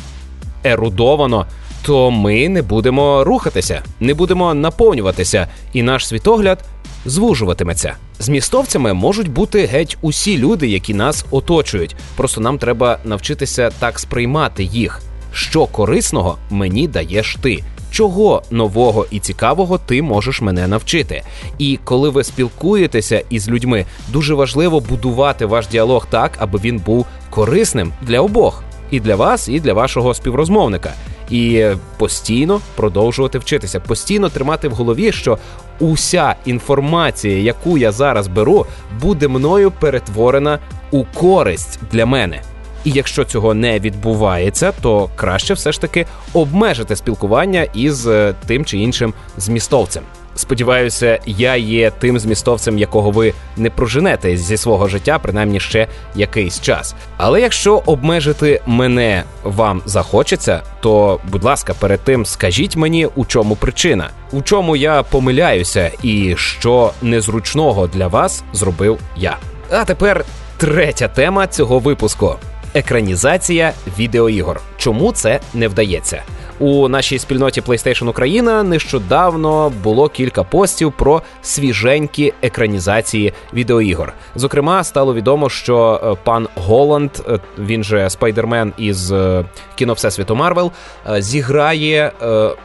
ерудовано, 0.64 1.46
то 1.88 2.12
ми 2.12 2.50
не 2.50 2.62
будемо 2.62 3.24
рухатися, 3.24 3.82
не 4.00 4.13
будемо 4.13 4.53
наповнюватися, 4.53 5.48
і 5.74 5.84
наш 5.84 6.08
світогляд 6.08 6.63
звужуватиметься. 7.06 7.96
Змістовцями 8.20 8.94
можуть 8.94 9.27
бути 9.27 9.65
геть 9.65 9.98
усі 10.01 10.38
люди, 10.38 10.67
які 10.67 10.94
нас 10.94 11.25
оточують. 11.32 11.96
Просто 12.15 12.41
нам 12.41 12.58
треба 12.58 13.00
навчитися 13.03 13.72
так 13.79 14.00
сприймати 14.00 14.63
їх. 14.63 15.01
Що 15.34 15.65
корисного 15.65 16.38
мені 16.50 16.88
даєш 16.88 17.38
ти. 17.41 17.63
Чого 17.91 18.44
нового 18.51 19.06
і 19.12 19.20
цікавого 19.20 19.77
ти 19.77 20.01
можеш 20.01 20.41
мене 20.41 20.67
навчити? 20.67 21.24
І 21.58 21.79
коли 21.84 22.10
ви 22.10 22.24
спілкуєтеся 22.24 23.24
із 23.29 23.50
людьми, 23.50 23.86
дуже 24.08 24.34
важливо 24.34 24.79
будувати 24.79 25.46
ваш 25.46 25.67
діалог 25.67 26.08
так, 26.10 26.32
аби 26.38 26.60
він 26.63 26.77
був 26.77 27.06
корисним 27.29 27.94
для 28.01 28.20
обох, 28.20 28.63
і 28.91 29.00
для 29.00 29.15
вас, 29.15 29.50
і 29.50 29.60
для 29.60 29.74
вашого 29.74 30.13
співрозмовника. 30.13 30.94
І 31.29 31.67
постійно 31.98 32.62
продовжувати 32.75 33.39
вчитися, 33.39 33.79
постійно 33.79 34.29
тримати 34.29 34.67
в 34.67 34.72
голові, 34.72 35.12
що 35.12 35.38
уся 35.79 36.36
інформація, 36.46 37.38
яку 37.39 37.77
я 37.77 37.91
зараз 37.91 38.27
беру, 38.27 38.65
буде 39.01 39.27
мною 39.27 39.72
перетворена 39.72 40.60
у 40.91 41.03
користь 41.03 41.79
для 41.91 42.05
мене. 42.05 42.41
І 42.88 42.91
якщо 42.91 43.25
цього 43.25 43.53
не 43.53 43.79
відбувається, 43.79 44.72
то 44.82 45.10
краще 45.15 45.53
все 45.53 45.72
ж 45.72 45.82
таки 45.82 46.06
обмежити 46.34 46.96
спілкування 46.96 47.67
із 47.74 48.08
е, 48.08 48.36
тим 48.46 48.65
чи 48.65 48.77
іншим 48.77 49.13
змістовцем. 49.38 50.03
Сподіваюся, 50.36 51.20
я 51.25 51.56
є 51.56 51.91
тим 51.91 52.20
змістовцем, 52.20 52.77
якого 52.77 53.12
ви 53.12 53.34
не 53.58 53.70
проженете 53.70 54.38
зі 54.38 54.58
свого 54.58 54.88
життя, 54.88 55.20
принаймні 55.20 55.60
ще 55.60 55.88
якийсь 56.15 56.62
час. 56.62 56.96
Але 57.17 57.41
якщо 57.41 57.82
обмежити 57.86 58.62
мене 58.65 59.24
вам 59.44 59.82
захочеться, 59.86 60.62
то 60.79 61.20
будь 61.32 61.44
ласка, 61.44 61.74
перед 61.79 62.00
тим 62.00 62.25
скажіть 62.25 62.75
мені, 62.75 63.08
у 63.15 63.25
чому 63.25 63.56
причина, 63.56 64.10
у 64.32 64.41
чому 64.41 64.75
я 64.75 65.03
помиляюся, 65.03 65.91
і 66.03 66.36
що 66.38 66.91
незручного 67.01 67.88
для 67.88 68.08
вас 68.08 68.44
зробив 68.53 69.00
я. 69.17 69.38
А 69.72 69.84
тепер 69.86 70.25
третя 70.58 71.08
тема 71.08 71.48
цього 71.48 71.79
випуску 71.79 72.36
екранізація 72.74 73.74
відеоігор. 74.00 74.62
Чому 74.78 75.12
це 75.12 75.40
не 75.54 75.68
вдається? 75.68 76.24
У 76.60 76.88
нашій 76.88 77.20
спільноті 77.20 77.62
PlayStation 77.62 78.10
Україна 78.10 78.64
нещодавно 78.64 79.74
було 79.84 80.10
кілька 80.10 80.44
постів 80.44 80.94
про 80.98 81.22
свіженькі 81.42 82.34
екранізації 82.42 83.34
відеоігор. 83.54 84.14
Зокрема, 84.36 84.84
стало 84.84 85.14
відомо, 85.14 85.50
що 85.50 86.02
е, 86.04 86.22
пан 86.24 86.48
Голланд, 86.56 87.12
е, 87.30 87.40
він 87.60 87.84
же 87.84 88.10
спайдермен 88.10 88.74
із 88.78 89.12
е, 89.12 89.46
кіно 89.76 89.94
Всесвіту 89.94 90.36
Марвел, 90.36 90.72
зіграє 91.18 92.12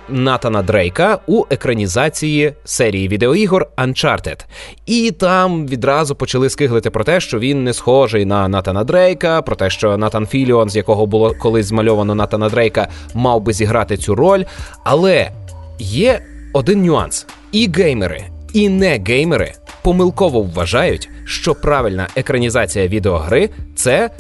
Натана 0.09 0.63
Дрейка 0.63 1.19
у 1.27 1.45
екранізації 1.51 2.55
серії 2.65 3.09
відеоігор 3.09 3.67
Uncharted. 3.77 4.45
І 4.87 5.11
там 5.11 5.67
відразу 5.67 6.15
почали 6.15 6.51
скиглити 6.51 6.91
про 6.91 7.05
те, 7.05 7.21
що 7.21 7.39
він 7.39 7.65
не 7.65 7.73
схожий 7.73 8.25
на 8.25 8.49
Натана 8.49 8.85
Дрейка, 8.85 9.43
про 9.43 9.57
те, 9.57 9.71
що 9.71 9.97
Натан 9.97 10.27
Філіон, 10.27 10.71
з 10.71 10.77
якого 10.77 11.07
було 11.07 11.35
колись 11.39 11.67
змальовано 11.67 12.15
Натана 12.15 12.49
Дрейка, 12.49 12.89
мав 13.15 13.41
би 13.41 13.53
зіграти 13.53 13.82
цю 13.85 14.15
роль. 14.15 14.45
Але 14.85 15.31
є 15.79 16.21
один 16.53 16.83
нюанс: 16.83 17.27
і 17.53 17.71
геймери, 17.77 18.25
і 18.53 18.69
не 18.69 19.03
геймери 19.07 19.53
помилково 19.83 20.43
вважають, 20.43 21.09
що 21.25 21.55
правильна 21.55 22.09
екранізація 22.17 22.89
відеогри 22.89 23.51
це 23.77 24.11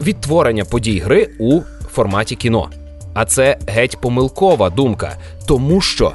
відтворення 0.00 0.64
подій 0.64 0.98
гри 0.98 1.30
у 1.38 1.60
форматі 1.92 2.36
кіно. 2.36 2.70
А 3.14 3.24
це 3.24 3.58
геть 3.66 4.00
помилкова 4.00 4.70
думка, 4.70 5.16
тому 5.46 5.80
що 5.80 6.12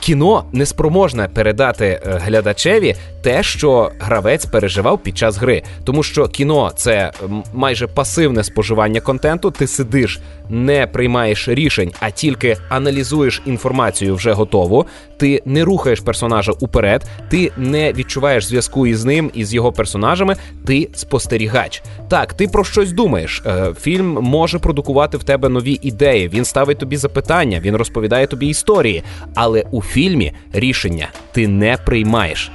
кіно 0.00 0.44
не 0.52 0.66
спроможне 0.66 1.28
передати 1.28 1.86
е, 1.86 2.00
глядачеві 2.04 2.94
те, 3.22 3.42
що 3.42 3.90
гравець 3.98 4.46
переживав 4.46 4.98
під 4.98 5.18
час 5.18 5.36
гри, 5.36 5.62
тому 5.84 6.02
що 6.02 6.28
кіно 6.28 6.72
це 6.76 7.12
майже 7.54 7.86
пасивне 7.86 8.44
споживання 8.44 9.00
контенту. 9.00 9.50
Ти 9.50 9.66
сидиш, 9.66 10.20
не 10.50 10.86
приймаєш 10.86 11.48
рішень, 11.48 11.92
а 12.00 12.10
тільки 12.10 12.56
аналізуєш 12.68 13.42
інформацію 13.46 14.14
вже 14.14 14.32
готову. 14.32 14.86
Ти 15.16 15.42
не 15.44 15.64
рухаєш 15.64 16.00
персонажа 16.00 16.52
уперед, 16.52 17.04
ти 17.28 17.52
не 17.56 17.92
відчуваєш 17.92 18.46
зв'язку 18.46 18.86
із 18.86 19.04
ним 19.04 19.30
і 19.34 19.44
з 19.44 19.54
його 19.54 19.72
персонажами. 19.72 20.36
Ти 20.66 20.88
спостерігач. 20.94 21.82
Так, 22.08 22.34
ти 22.34 22.48
про 22.48 22.64
щось 22.64 22.92
думаєш. 22.92 23.42
Е, 23.46 23.74
фільм 23.80 24.06
може 24.06 24.58
продукувати 24.58 25.16
в 25.16 25.22
тебе 25.22 25.48
нові 25.48 25.78
ідеї. 25.82 26.28
Він 26.28 26.44
ставить 26.44 26.78
тобі 26.78 26.96
запитання, 26.96 27.60
він 27.60 27.76
розповідає 27.76 28.26
тобі 28.26 28.46
історії, 28.46 29.02
але 29.34 29.64
у 29.70 29.82
фільмі 29.82 30.32
рішення 30.52 31.08
ти 31.32 31.48
не 31.48 31.76
приймаєш. 31.76 32.50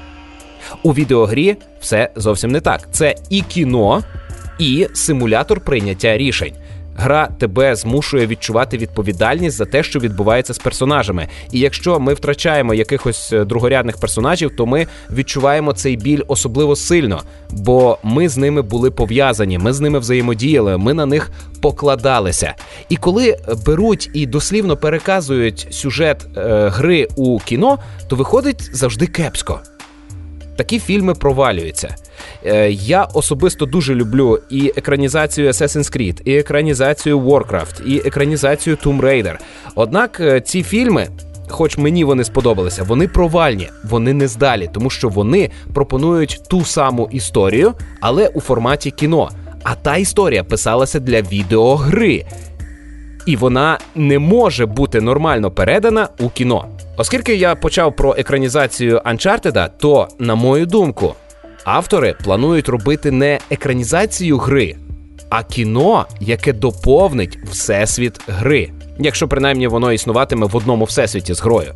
У 0.83 0.93
відеогрі 0.93 1.55
все 1.79 2.09
зовсім 2.15 2.51
не 2.51 2.61
так. 2.61 2.87
Це 2.91 3.15
і 3.29 3.41
кіно, 3.41 4.03
і 4.59 4.87
симулятор 4.93 5.59
прийняття 5.59 6.17
рішень. 6.17 6.53
Гра 6.95 7.27
тебе 7.39 7.75
змушує 7.75 8.27
відчувати 8.27 8.77
відповідальність 8.77 9.57
за 9.57 9.65
те, 9.65 9.83
що 9.83 9.99
відбувається 9.99 10.53
з 10.53 10.57
персонажами. 10.57 11.27
І 11.51 11.59
якщо 11.59 11.99
ми 11.99 12.13
втрачаємо 12.13 12.73
якихось 12.73 13.33
е, 13.33 13.45
другорядних 13.45 13.97
персонажів, 13.97 14.55
то 14.55 14.65
ми 14.65 14.87
відчуваємо 15.11 15.73
цей 15.73 15.95
біль 15.95 16.21
особливо 16.27 16.75
сильно, 16.75 17.21
бо 17.49 17.97
ми 18.03 18.29
з 18.29 18.37
ними 18.37 18.61
були 18.61 18.91
пов'язані, 18.91 19.57
ми 19.57 19.73
з 19.73 19.79
ними 19.79 19.99
взаємодіяли, 19.99 20.77
ми 20.77 20.93
на 20.93 21.05
них 21.05 21.31
покладалися. 21.61 22.55
І 22.89 22.95
коли 22.95 23.37
беруть 23.65 24.09
і 24.13 24.25
дослівно 24.25 24.77
переказують 24.77 25.67
сюжет 25.71 26.25
е, 26.37 26.69
гри 26.69 27.07
у 27.15 27.39
кіно, 27.39 27.79
то 28.07 28.15
виходить 28.15 28.69
завжди 28.75 29.07
кепсько 29.07 29.59
такі 30.55 30.79
фільми 30.79 31.13
провалюються. 31.13 31.95
Е, 32.45 32.71
я 32.71 33.03
особисто 33.03 33.65
дуже 33.65 33.95
люблю 33.95 34.39
і 34.49 34.73
екранізацію 34.75 35.47
Assassin's 35.47 35.97
Creed, 35.97 36.21
і 36.25 36.37
екранізацію 36.37 37.19
Warcraft, 37.19 37.85
і 37.85 38.07
екранізацію 38.07 38.75
Tomb 38.75 39.01
Raider. 39.01 39.35
Однак 39.75 40.19
е, 40.19 40.41
ці 40.41 40.63
фільми. 40.63 41.07
Хоч 41.49 41.77
мені 41.77 42.03
вони 42.03 42.23
сподобалися, 42.23 42.83
вони 42.83 43.07
провальні, 43.07 43.69
вони 43.83 44.13
не 44.13 44.27
здалі, 44.27 44.69
тому 44.73 44.89
що 44.89 45.09
вони 45.09 45.49
пропонують 45.73 46.41
ту 46.49 46.65
саму 46.65 47.09
історію, 47.11 47.73
але 47.99 48.27
у 48.27 48.41
форматі 48.41 48.91
кіно. 48.91 49.29
А 49.63 49.75
та 49.75 49.97
історія 49.97 50.43
писалася 50.43 50.99
для 50.99 51.21
відеогри, 51.21 52.25
і 53.25 53.35
вона 53.35 53.77
не 53.95 54.19
може 54.19 54.65
бути 54.65 55.01
нормально 55.01 55.51
передана 55.51 56.09
у 56.19 56.29
кіно. 56.29 56.65
Оскільки 56.97 57.35
я 57.35 57.55
почав 57.55 57.95
про 57.95 58.15
екранізацію 58.17 59.01
Uncharted, 59.05 59.69
то, 59.77 60.07
на 60.19 60.35
мою 60.35 60.65
думку, 60.65 61.15
автори 61.63 62.15
планують 62.23 62.69
робити 62.69 63.11
не 63.11 63.39
екранізацію 63.49 64.37
гри, 64.37 64.75
а 65.29 65.43
кіно, 65.43 66.05
яке 66.19 66.53
доповнить 66.53 67.37
всесвіт 67.49 68.19
гри. 68.27 68.71
Якщо 68.99 69.27
принаймні 69.27 69.67
воно 69.67 69.91
існуватиме 69.91 70.45
в 70.45 70.55
одному 70.55 70.85
всесвіті 70.85 71.33
з 71.33 71.41
грою, 71.41 71.73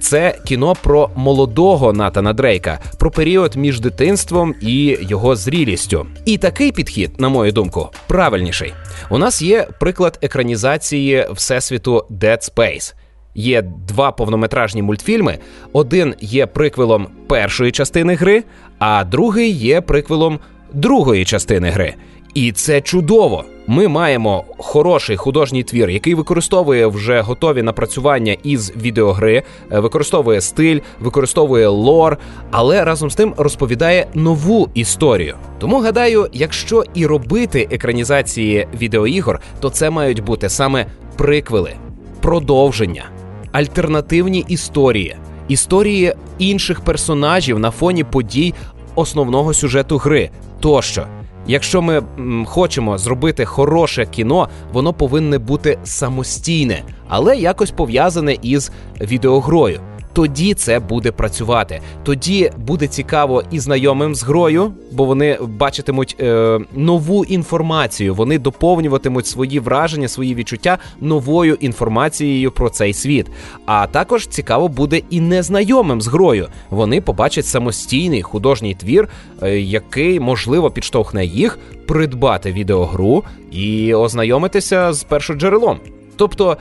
це 0.00 0.38
кіно 0.44 0.76
про 0.82 1.10
молодого 1.16 1.92
Натана 1.92 2.32
Дрейка, 2.32 2.78
про 2.98 3.10
період 3.10 3.56
між 3.56 3.80
дитинством 3.80 4.54
і 4.60 4.98
його 5.00 5.36
зрілістю. 5.36 6.06
І 6.24 6.38
такий 6.38 6.72
підхід, 6.72 7.20
на 7.20 7.28
мою 7.28 7.52
думку, 7.52 7.88
правильніший. 8.06 8.72
У 9.10 9.18
нас 9.18 9.42
є 9.42 9.68
приклад 9.80 10.18
екранізації 10.22 11.26
всесвіту 11.32 12.06
Dead 12.10 12.54
Space 12.54 12.94
є 13.34 13.62
два 13.62 14.12
повнометражні 14.12 14.82
мультфільми. 14.82 15.38
Один 15.72 16.14
є 16.20 16.46
приквелом 16.46 17.08
першої 17.28 17.72
частини 17.72 18.14
гри, 18.14 18.44
а 18.78 19.04
другий 19.04 19.50
є 19.50 19.80
приквелом 19.80 20.38
другої 20.72 21.24
частини 21.24 21.70
гри. 21.70 21.94
І 22.34 22.52
це 22.52 22.80
чудово. 22.80 23.44
Ми 23.68 23.88
маємо 23.88 24.44
хороший 24.58 25.16
художній 25.16 25.62
твір, 25.62 25.90
який 25.90 26.14
використовує 26.14 26.86
вже 26.86 27.20
готові 27.20 27.62
напрацювання 27.62 28.36
із 28.42 28.72
відеогри, 28.76 29.42
е, 29.72 29.80
використовує 29.80 30.40
стиль, 30.40 30.80
використовує 31.00 31.68
лор, 31.68 32.18
але 32.50 32.84
разом 32.84 33.10
з 33.10 33.14
тим 33.14 33.34
розповідає 33.36 34.06
нову 34.14 34.68
історію. 34.74 35.36
Тому 35.58 35.80
гадаю, 35.80 36.28
якщо 36.32 36.84
і 36.94 37.06
робити 37.06 37.68
екранізації 37.70 38.68
відеоігор, 38.80 39.40
то 39.60 39.70
це 39.70 39.90
мають 39.90 40.24
бути 40.24 40.48
саме 40.48 40.86
приквели, 41.16 41.72
продовження, 42.20 43.04
альтернативні 43.52 44.44
історії, 44.48 45.16
історії 45.48 46.14
інших 46.38 46.80
персонажів 46.80 47.58
на 47.58 47.70
фоні 47.70 48.04
подій 48.04 48.54
основного 48.94 49.54
сюжету 49.54 49.96
гри 49.96 50.30
тощо. 50.60 51.06
Якщо 51.48 51.82
ми 51.82 52.02
хочемо 52.46 52.98
зробити 52.98 53.44
хороше 53.44 54.06
кіно, 54.06 54.48
воно 54.72 54.92
повинне 54.92 55.38
бути 55.38 55.78
самостійне, 55.84 56.82
але 57.08 57.36
якось 57.36 57.70
пов'язане 57.70 58.36
із 58.42 58.72
відеогрою 59.00 59.80
тоді 60.18 60.54
це 60.54 60.80
буде 60.80 61.12
працювати. 61.12 61.80
Тоді 62.04 62.50
буде 62.56 62.86
цікаво 62.86 63.42
і 63.50 63.58
знайомим 63.58 64.14
з 64.14 64.22
грою, 64.22 64.72
бо 64.92 65.04
вони 65.04 65.38
бачитимуть 65.42 66.16
е, 66.20 66.58
нову 66.74 67.24
інформацію. 67.24 68.14
Вони 68.14 68.38
доповнюватимуть 68.38 69.26
свої 69.26 69.60
враження, 69.60 70.08
свої 70.08 70.34
відчуття 70.34 70.78
новою 71.00 71.54
інформацією 71.54 72.50
про 72.50 72.70
цей 72.70 72.92
світ. 72.92 73.26
А 73.66 73.86
також 73.86 74.26
цікаво 74.26 74.68
буде 74.68 75.02
і 75.10 75.20
незнайомим 75.20 76.00
з 76.00 76.06
грою. 76.06 76.48
Вони 76.70 77.00
побачать 77.00 77.46
самостійний 77.46 78.22
художній 78.22 78.74
твір, 78.74 79.08
е, 79.42 79.60
який 79.60 80.20
можливо 80.20 80.70
підштовхне 80.70 81.26
їх 81.26 81.58
придбати 81.86 82.52
відеогру 82.52 83.24
і 83.50 83.94
ознайомитися 83.94 84.92
з 84.92 85.04
першоджерелом. 85.04 85.78
Тобто 86.16 86.56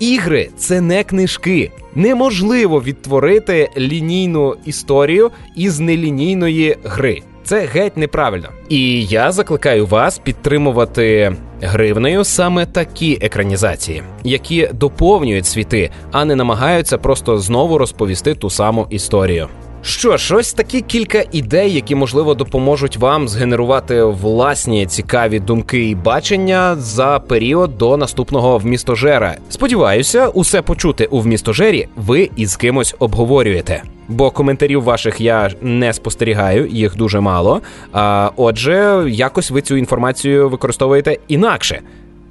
Ігри 0.00 0.48
це 0.56 0.80
не 0.80 1.04
книжки. 1.04 1.70
Неможливо 1.94 2.82
відтворити 2.82 3.70
лінійну 3.76 4.56
історію 4.64 5.30
із 5.56 5.80
нелінійної 5.80 6.76
гри. 6.84 7.22
Це 7.44 7.60
геть 7.60 7.96
неправильно. 7.96 8.48
І 8.68 9.04
я 9.04 9.32
закликаю 9.32 9.86
вас 9.86 10.18
підтримувати 10.18 11.36
гривнею 11.60 12.24
саме 12.24 12.66
такі 12.66 13.18
екранізації, 13.20 14.02
які 14.24 14.68
доповнюють 14.72 15.46
світи, 15.46 15.90
а 16.12 16.24
не 16.24 16.36
намагаються 16.36 16.98
просто 16.98 17.38
знову 17.38 17.78
розповісти 17.78 18.34
ту 18.34 18.50
саму 18.50 18.86
історію. 18.90 19.48
Що 19.82 20.16
ж, 20.16 20.36
ось 20.36 20.52
такі 20.52 20.80
кілька 20.80 21.24
ідей, 21.32 21.72
які 21.72 21.94
можливо 21.94 22.34
допоможуть 22.34 22.96
вам 22.96 23.28
згенерувати 23.28 24.04
власні 24.04 24.86
цікаві 24.86 25.40
думки 25.40 25.88
і 25.88 25.94
бачення 25.94 26.76
за 26.76 27.18
період 27.18 27.78
до 27.78 27.96
наступного 27.96 28.58
вмістожера. 28.58 29.36
Сподіваюся, 29.48 30.28
усе 30.28 30.62
почути 30.62 31.06
у 31.06 31.20
вмістожері 31.20 31.88
ви 31.96 32.30
із 32.36 32.56
кимось 32.56 32.94
обговорюєте. 32.98 33.82
Бо 34.08 34.30
коментарів 34.30 34.82
ваших 34.82 35.20
я 35.20 35.50
не 35.60 35.92
спостерігаю, 35.92 36.66
їх 36.66 36.96
дуже 36.96 37.20
мало. 37.20 37.60
А 37.92 38.30
отже, 38.36 39.04
якось 39.08 39.50
ви 39.50 39.62
цю 39.62 39.76
інформацію 39.76 40.48
використовуєте 40.48 41.18
інакше. 41.28 41.80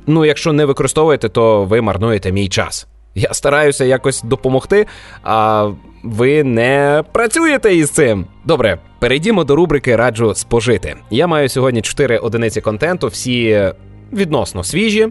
Ну, 0.08 0.26
якщо 0.26 0.54
не 0.54 0.66
використовуєте, 0.66 1.30
то 1.30 1.64
ви 1.64 1.82
марнуєте 1.82 2.32
мій 2.32 2.50
час. 2.50 2.88
Я 3.16 3.34
стараюся 3.34 3.86
якось 3.86 4.22
допомогти. 4.22 4.86
а 5.24 5.70
ви 6.04 6.44
не 6.44 7.04
працюєте 7.12 7.76
із 7.76 7.90
цим. 7.90 8.26
Добре, 8.46 8.78
перейдімо 9.00 9.44
до 9.44 9.56
рубрики 9.56 9.96
Раджу 9.96 10.34
спожити. 10.36 10.96
Я 11.10 11.28
маю 11.28 11.50
сьогодні 11.50 11.82
4 11.82 12.18
одиниці 12.18 12.62
контенту, 12.62 13.08
всі 13.08 13.72
відносно 14.14 14.64
свіжі, 14.64 15.08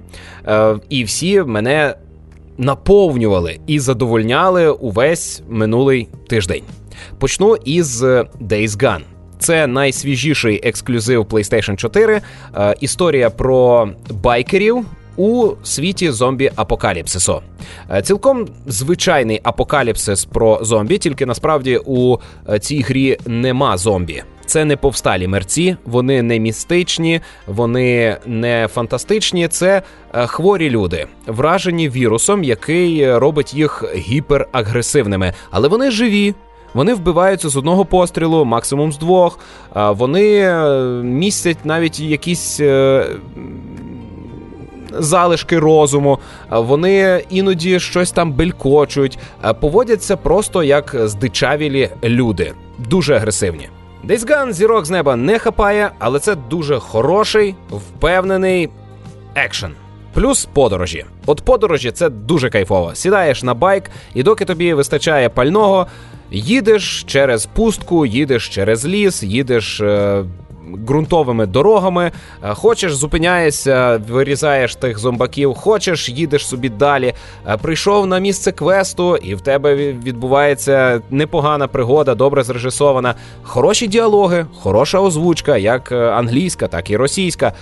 е, 0.47 0.76
і 0.88 1.04
всі 1.04 1.42
мене 1.42 1.95
наповнювали 2.59 3.59
і 3.66 3.80
задовольняли 3.80 4.71
увесь 4.71 5.42
минулий 5.49 6.09
тиждень. 6.28 6.62
Почну 7.18 7.57
із 7.57 8.02
Days 8.02 8.68
Gone. 8.68 9.02
Це 9.38 9.66
найсвіжіший 9.66 10.61
ексклюзив 10.64 11.25
PlayStation 11.25 11.76
4. 11.76 12.21
Е, 12.57 12.75
історія 12.80 13.30
про 13.30 13.88
байкерів, 14.11 14.85
у 15.18 15.52
світі 15.62 16.10
зомбі-апокаліпсису. 16.10 17.40
Е, 17.90 18.02
цілком 18.02 18.48
звичайний 18.66 19.40
апокаліпсис 19.42 20.25
про 20.25 20.58
зомбі, 20.62 20.98
тільки 20.98 21.26
насправді 21.26 21.80
у 21.87 22.16
е, 22.48 22.58
цій 22.58 22.80
грі 22.80 23.18
нема 23.26 23.78
зомбі. 23.78 24.22
Це 24.46 24.64
не 24.64 24.76
повсталі 24.76 25.28
мерці, 25.28 25.76
вони 25.85 26.22
не 26.22 26.38
містичні, 26.38 27.20
вони 27.46 28.16
не 28.26 28.68
фантастичні. 28.74 29.48
Це 29.48 29.83
е, 30.14 30.26
хворі 30.26 30.70
люди, 30.70 31.07
вражені 31.26 31.88
вірусом, 31.88 32.44
який 32.44 33.16
робить 33.16 33.54
їх 33.54 33.85
гіперагресивними. 33.96 35.35
Але 35.50 35.68
вони 35.68 35.90
живі. 35.90 36.35
Вони 36.74 36.94
вбиваються 36.94 37.48
з 37.48 37.57
одного 37.57 37.85
пострілу, 37.85 38.44
максимум 38.44 38.92
з 38.92 38.98
двох. 38.98 39.38
Вони 39.74 40.54
містять 41.02 41.59
навіть 41.64 42.00
якісь 42.00 42.61
залишки 44.92 45.59
розуму, 45.59 46.18
вони 46.51 47.24
іноді 47.31 47.81
щось 47.81 48.12
там 48.12 48.33
белькочуть, 48.33 49.18
поводяться 49.61 50.16
просто 50.16 50.62
як 50.62 50.96
здичавілі 51.05 51.90
люди, 52.05 52.53
дуже 52.79 53.16
агресивні. 53.16 53.68
Дейсган 54.05 54.53
зірок 54.53 54.87
з 54.87 54.90
неба 54.90 55.16
не 55.16 55.38
хапає, 55.38 55.90
але 55.98 56.18
це 56.18 56.35
дуже 56.35 56.79
хороший, 56.79 57.55
впевнений 57.70 58.68
екшен. 59.35 59.72
Плюс 60.14 60.44
подорожі. 60.44 61.05
От 61.27 61.40
подорожі 61.40 61.90
це 61.90 62.09
дуже 62.09 62.51
кайфово. 62.51 62.94
Сідаєш 62.94 63.42
на 63.42 63.55
байк, 63.55 63.90
і 64.14 64.22
доки 64.22 64.44
тобі 64.44 64.74
вистачає 64.74 65.29
пального, 65.29 65.87
їдеш 66.31 67.05
через 67.07 67.46
пустку, 67.46 68.07
їдеш 68.07 68.48
через 68.48 68.87
ліс, 68.87 69.22
їдеш. 69.22 69.81
Е- 69.81 70.24
ґрунтовими 70.87 71.46
дорогами. 71.46 72.12
Е, 72.44 72.54
хочеш, 72.54 72.94
зупиняєшся, 72.94 74.00
вирізаєш 74.09 74.74
тих 74.74 74.98
зомбаків, 74.98 75.54
хочеш, 75.54 76.09
їдеш 76.09 76.46
собі 76.46 76.68
далі. 76.68 77.14
Е, 77.48 77.57
прийшов 77.57 78.07
на 78.07 78.18
місце 78.18 78.52
квесту, 78.52 79.16
і 79.16 79.35
в 79.35 79.40
тебе 79.40 79.74
відбувається 79.74 81.00
непогана 81.11 81.68
пригода, 81.68 82.14
добре 82.14 82.42
зрежисована. 82.42 83.14
Хороші 83.42 83.87
діалоги, 83.87 84.46
хороша 84.61 85.00
озвучка, 85.00 85.57
як 85.57 85.92
е, 85.92 86.11
англійська, 86.11 86.68
так 86.68 86.90
і 86.90 86.96
російська. 86.96 87.52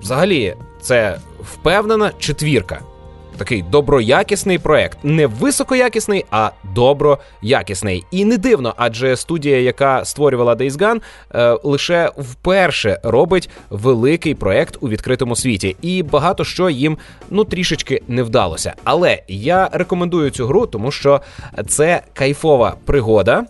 Взагалі, 0.00 0.54
це 0.80 1.18
впевнена 1.40 2.10
четвірка 2.18 2.80
такий 3.36 3.62
доброякісний 3.62 4.58
проект, 4.58 4.98
не 5.02 5.26
високоякісний, 5.26 6.24
а 6.30 6.50
доброякісний. 6.74 8.04
І 8.10 8.24
не 8.24 8.38
дивно, 8.38 8.74
адже 8.76 9.16
студія, 9.16 9.60
яка 9.60 10.04
створювала 10.04 10.54
Days 10.54 10.72
Gone, 10.72 11.00
е, 11.34 11.58
лише 11.62 12.10
вперше 12.18 13.00
робить 13.02 13.50
великий 13.70 14.34
проект 14.34 14.76
у 14.80 14.88
відкритому 14.88 15.36
світі, 15.36 15.76
і 15.82 16.02
багато 16.02 16.44
що 16.44 16.70
їм 16.70 16.98
ну 17.30 17.44
трішечки 17.44 18.02
не 18.08 18.22
вдалося. 18.22 18.74
Але 18.84 19.22
я 19.28 19.68
рекомендую 19.72 20.30
цю 20.30 20.46
гру, 20.46 20.66
тому 20.66 20.90
що 20.90 21.20
це 21.66 22.02
кайфова 22.12 22.76
пригода 22.84 23.44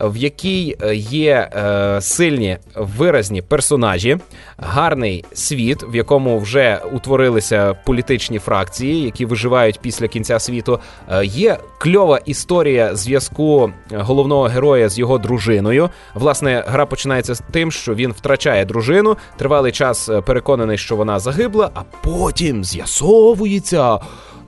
в 0.00 0.16
якій 0.16 0.76
е, 0.82 0.94
є 0.94 1.50
е, 1.56 2.00
сильні 2.00 2.58
виразні 2.76 3.42
персонажі, 3.42 4.18
гарний 4.58 5.24
світ, 5.32 5.84
в 5.88 5.96
якому 5.96 6.38
вже 6.38 6.80
утворилися 6.92 7.74
політичні 7.74 8.38
фракції, 8.38 9.02
які 9.02 9.26
виживають 9.26 9.80
після 9.80 10.08
кінця 10.08 10.38
світу. 10.38 10.80
Е, 11.10 11.24
є 11.24 11.58
кльова 11.78 12.20
історія 12.24 12.96
зв'язку 12.96 13.72
головного 13.92 14.42
героя 14.42 14.88
з 14.88 14.98
його 14.98 15.18
дружиною. 15.18 15.90
Власне, 16.14 16.64
гра 16.66 16.86
починається 16.86 17.34
з 17.34 17.42
тим, 17.50 17.72
що 17.72 17.94
він 17.94 18.12
втрачає 18.12 18.64
дружину. 18.64 19.16
Тривалий 19.36 19.72
час 19.72 20.08
е, 20.08 20.20
переконаний, 20.20 20.78
що 20.78 20.96
вона 20.96 21.18
загибла, 21.18 21.70
а 21.74 21.82
потім 22.02 22.64
з'ясовується. 22.64 23.98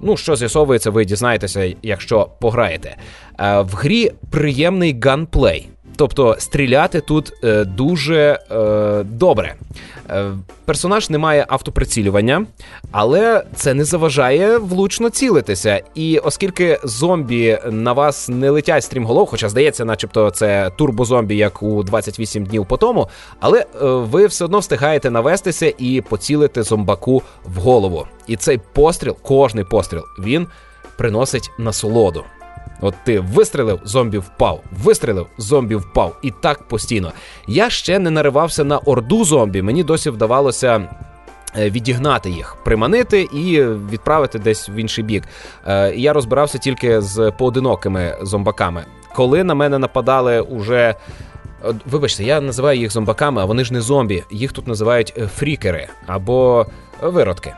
Ну, 0.01 0.17
що 0.17 0.37
з'ясовується, 0.37 0.91
ви 0.91 1.05
дізнаєтеся, 1.05 1.73
якщо 1.83 2.29
пограєте. 2.41 2.97
Е, 3.41 3.61
в 3.61 3.75
грі 3.75 4.13
приємний 4.31 5.01
gunplay. 5.03 5.69
Тобто 5.97 6.37
стріляти 6.39 7.01
тут 7.01 7.33
е, 7.45 7.65
дуже 7.65 8.39
е, 8.51 9.03
добре. 9.05 9.55
Е, 10.11 10.33
персонаж 10.64 11.11
не 11.11 11.18
має 11.18 11.47
автоприцілювання, 11.49 12.47
але 12.92 13.44
це 13.55 13.75
не 13.75 13.85
заважає 13.85 14.59
влучно 14.59 15.11
цілитися. 15.11 15.83
І 15.94 16.18
оскільки 16.18 16.81
зомбі 16.85 17.59
на 17.71 17.92
вас 17.92 18.29
не 18.29 18.51
летять 18.51 18.85
стрімголов, 18.85 19.29
хоча 19.29 19.49
здається, 19.49 19.85
начебто 19.85 20.31
це 20.31 20.71
турбозомбі, 20.77 21.37
як 21.37 21.62
у 21.62 21.83
28 21.83 22.44
днів 22.44 22.66
по 22.66 22.77
тому, 22.77 23.09
але 23.40 23.61
е, 23.61 23.66
ви 23.83 24.27
все 24.27 24.44
одно 24.44 24.59
встигаєте 24.59 25.11
навестися 25.11 25.73
і 25.79 26.01
поцілити 26.01 26.62
зомбаку 26.62 27.23
в 27.44 27.59
голову. 27.59 28.07
І 28.27 28.37
цей 28.37 28.61
постріл, 28.73 29.16
кожний 29.23 29.64
постріл, 29.64 30.03
він 30.18 30.47
приносить 30.97 31.51
насолоду. 31.59 32.25
От 32.81 32.95
ти 33.05 33.21
вистрелив, 33.21 33.81
зомбі 33.85 34.19
впав, 34.19 34.61
вистрелив, 34.83 35.27
зомбі 35.38 35.75
впав. 35.75 36.17
І 36.23 36.31
так 36.31 36.62
постійно. 36.62 37.12
Я 37.47 37.71
ще 37.71 37.99
не 37.99 38.11
наривався 38.11 38.64
на 38.64 38.79
орду 38.79 39.25
зомбі. 39.25 39.62
Мені 39.62 39.85
досі 39.85 40.11
вдавалося 40.11 40.88
Е, 41.57 41.71
відігнати 41.71 42.31
їх, 42.31 42.57
приманити 42.64 43.23
і 43.23 43.64
відправити 43.64 44.38
десь 44.38 44.69
в 44.69 44.77
інший 44.77 45.05
бік. 45.05 45.25
Е, 45.67 45.95
я 45.95 46.12
розбирався 46.12 46.59
тільки 46.59 47.01
з 47.01 47.33
поодинокими 47.38 48.17
зомбаками. 48.23 48.85
Коли 49.14 49.45
на 49.45 49.55
мене 49.55 49.79
нападали 49.79 50.41
уже. 50.41 50.95
Вибачте, 51.87 52.25
я 52.25 52.41
називаю 52.41 52.79
їх 52.79 52.91
зомбаками, 52.91 53.43
а 53.43 53.45
вони 53.45 53.64
ж 53.64 53.73
не 53.73 53.81
зомбі. 53.81 54.25
Їх 54.31 54.53
тут 54.53 54.67
називають 54.67 55.14
е, 55.19 55.27
фрікери 55.27 55.88
або 56.07 56.67
виродки. 57.03 57.55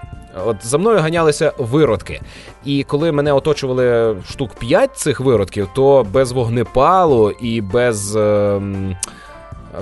От 0.46 0.56
за 0.66 0.78
мною 0.78 0.98
ганялися 0.98 1.52
виродки. 1.58 2.20
І 2.64 2.82
коли 2.82 3.12
мене 3.12 3.32
оточували 3.32 4.16
штук 4.30 4.54
5 4.54 4.96
цих 4.96 5.20
виродків, 5.20 5.68
то 5.74 6.06
без 6.12 6.32
вогнепалу 6.32 7.30
і 7.30 7.60
без. 7.60 8.16
Е- 8.16 8.60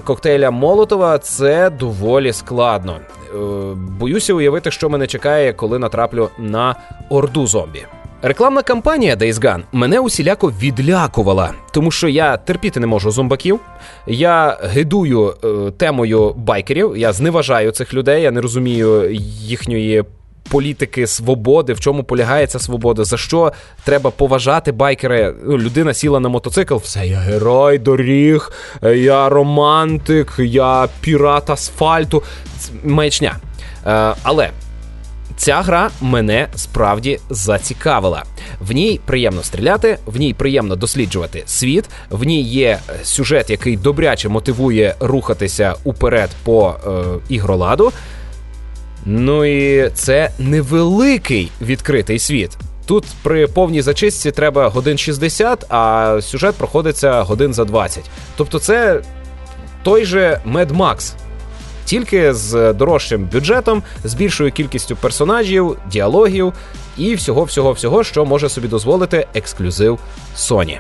коктейля 0.05 0.51
Молотова 0.51 1.19
це 1.19 1.71
доволі 1.71 2.33
складно. 2.33 2.97
Е, 3.35 3.39
боюся 3.75 4.35
уявити, 4.35 4.71
що 4.71 4.89
мене 4.89 5.07
чекає, 5.07 5.53
коли 5.53 5.79
натраплю 5.79 6.29
на 6.39 6.77
орду 7.11 7.47
зомбі. 7.47 7.87
Рекламна 8.23 8.63
кампанія 8.63 9.15
Days 9.15 9.35
Gone 9.35 9.63
мене 9.73 10.01
усіляко 10.01 10.53
відлякувала, 10.63 11.53
тому 11.73 11.91
що 11.91 12.09
я 12.09 12.37
терпіти 12.37 12.81
не 12.81 12.87
можу 12.87 13.11
зомбаків. 13.11 13.61
Я 14.07 14.59
гидую 14.63 15.35
е, 15.45 15.71
темою 15.71 16.35
байкерів. 16.37 16.97
Я 16.97 17.13
зневажаю 17.13 17.71
цих 17.71 17.95
людей. 17.95 18.23
Я 18.23 18.31
не 18.31 18.41
розумію 18.41 19.11
їхньої 19.13 20.05
політики 20.51 21.07
свободи, 21.07 21.73
в 21.73 21.81
чому 21.81 22.05
полягає 22.05 22.47
ця 22.47 22.59
свобода, 22.59 23.05
за 23.05 23.17
що 23.17 23.53
треба 23.85 24.11
поважати 24.11 24.73
байкери. 24.73 25.35
Ну, 25.45 25.59
людина 25.59 25.95
сіла 25.95 26.21
на 26.21 26.29
мотоцикл, 26.29 26.77
все, 26.77 27.07
я 27.07 27.19
герой 27.19 27.79
доріг, 27.79 28.53
я 28.83 29.29
романтик, 29.29 30.35
я 30.39 30.89
пірат 31.01 31.51
асфальту. 31.51 32.23
Маячня. 32.85 33.37
Е, 33.87 34.15
але. 34.23 34.51
Ця 35.39 35.63
гра 35.63 35.91
мене 36.01 36.49
справді 36.55 37.21
зацікавила. 37.31 38.25
В 38.61 38.73
ній 38.73 39.01
приємно 39.07 39.43
стріляти, 39.43 39.99
в 40.07 40.17
ній 40.17 40.35
приємно 40.35 40.77
досліджувати 40.77 41.43
світ. 41.47 41.85
В 42.11 42.25
ній 42.25 42.43
є 42.43 42.79
сюжет, 43.03 43.51
який 43.51 43.77
добряче 43.77 44.29
мотивує 44.29 44.95
рухатися 45.01 45.75
уперед 45.85 46.31
по 46.45 46.75
е, 46.87 46.91
ігроладу. 47.29 47.93
Ну 49.05 49.45
і 49.45 49.91
це 49.91 50.31
невеликий 50.39 51.51
відкритий 51.63 52.19
світ. 52.19 52.51
Тут 52.87 53.05
при 53.23 53.47
повній 53.47 53.83
зачистці 53.83 54.31
треба 54.31 54.69
годин 54.69 54.99
60, 54.99 55.65
а 55.69 56.19
сюжет 56.23 56.55
проходиться 56.55 57.23
годин 57.23 57.55
за 57.55 57.65
20. 57.65 58.11
Тобто, 58.37 58.59
це 58.59 59.01
той 59.83 60.05
же 60.05 60.41
Mad 60.53 60.77
Max, 60.77 61.13
тільки 61.85 62.35
з 62.35 62.73
дорожчим 62.73 63.29
бюджетом, 63.33 63.83
з 64.05 64.15
більшою 64.15 64.53
кількістю 64.53 64.97
персонажів, 64.97 65.77
діалогів 65.91 66.53
і 66.97 67.15
всього-всього, 67.15 67.73
всього, 67.73 68.05
що 68.05 68.25
може 68.25 68.49
собі 68.49 68.69
дозволити 68.69 69.27
ексклюзив 69.35 69.99
Sony. 70.37 70.79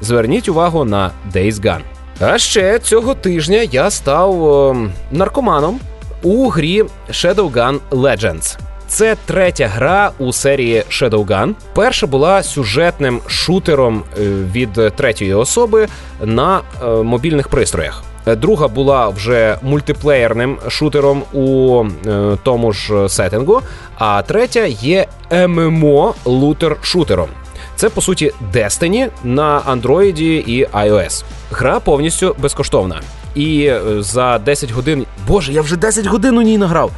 Зверніть 0.00 0.48
увагу 0.48 0.84
на 0.84 1.10
Days 1.34 1.52
Gone. 1.52 1.82
А 2.20 2.38
ще 2.38 2.78
цього 2.78 3.14
тижня 3.14 3.68
я 3.72 3.90
став 3.90 4.42
о, 4.42 4.76
наркоманом 5.12 5.80
у 6.24 6.48
грі 6.48 6.82
Shadowgun 7.10 7.78
Legends. 7.90 8.58
Це 8.88 9.16
третя 9.26 9.66
гра 9.66 10.10
у 10.18 10.32
серії 10.32 10.84
Shadowgun. 10.90 11.54
Перша 11.74 12.06
була 12.06 12.42
сюжетним 12.42 13.20
шутером 13.26 14.02
е, 14.18 14.22
від 14.52 14.72
третьої 14.96 15.34
особи 15.34 15.88
на 16.22 16.60
е, 16.82 16.86
мобільних 16.86 17.48
пристроях. 17.48 18.02
Друга 18.26 18.68
була 18.68 19.08
вже 19.08 19.58
мультиплеєрним 19.62 20.58
шутером 20.68 21.22
у 21.32 21.84
е, 22.06 22.36
тому 22.42 22.72
ж 22.72 23.08
сеттингу. 23.08 23.60
А 23.98 24.22
третя 24.22 24.64
є 24.66 25.06
ММО 25.48 26.14
лутер 26.24 26.76
шутером. 26.82 27.28
Це 27.76 27.88
по 27.88 28.00
суті 28.00 28.32
Destiny 28.54 29.08
на 29.24 29.60
Android 29.60 30.20
і 30.22 30.66
iOS. 30.66 31.24
Гра 31.50 31.80
повністю 31.80 32.36
безкоштовна. 32.38 33.00
І 33.34 33.66
е, 33.66 34.02
за 34.02 34.38
10 34.38 34.70
годин. 34.70 35.06
Боже, 35.28 35.52
я 35.52 35.62
вже 35.62 35.76
10 35.76 36.06
годин 36.06 36.38
у 36.38 36.42
ній 36.42 36.58
награв. 36.58 36.90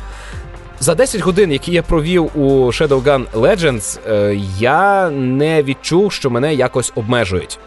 За 0.80 0.94
10 0.94 1.20
годин, 1.20 1.52
які 1.52 1.72
я 1.72 1.82
провів 1.82 2.30
у 2.38 2.66
Shadowgun 2.66 3.24
Legends, 3.34 3.98
е, 4.10 4.40
я 4.58 5.10
не 5.10 5.62
відчув, 5.62 6.12
що 6.12 6.30
мене 6.30 6.54
якось 6.54 6.92
обмежують. 6.94 7.58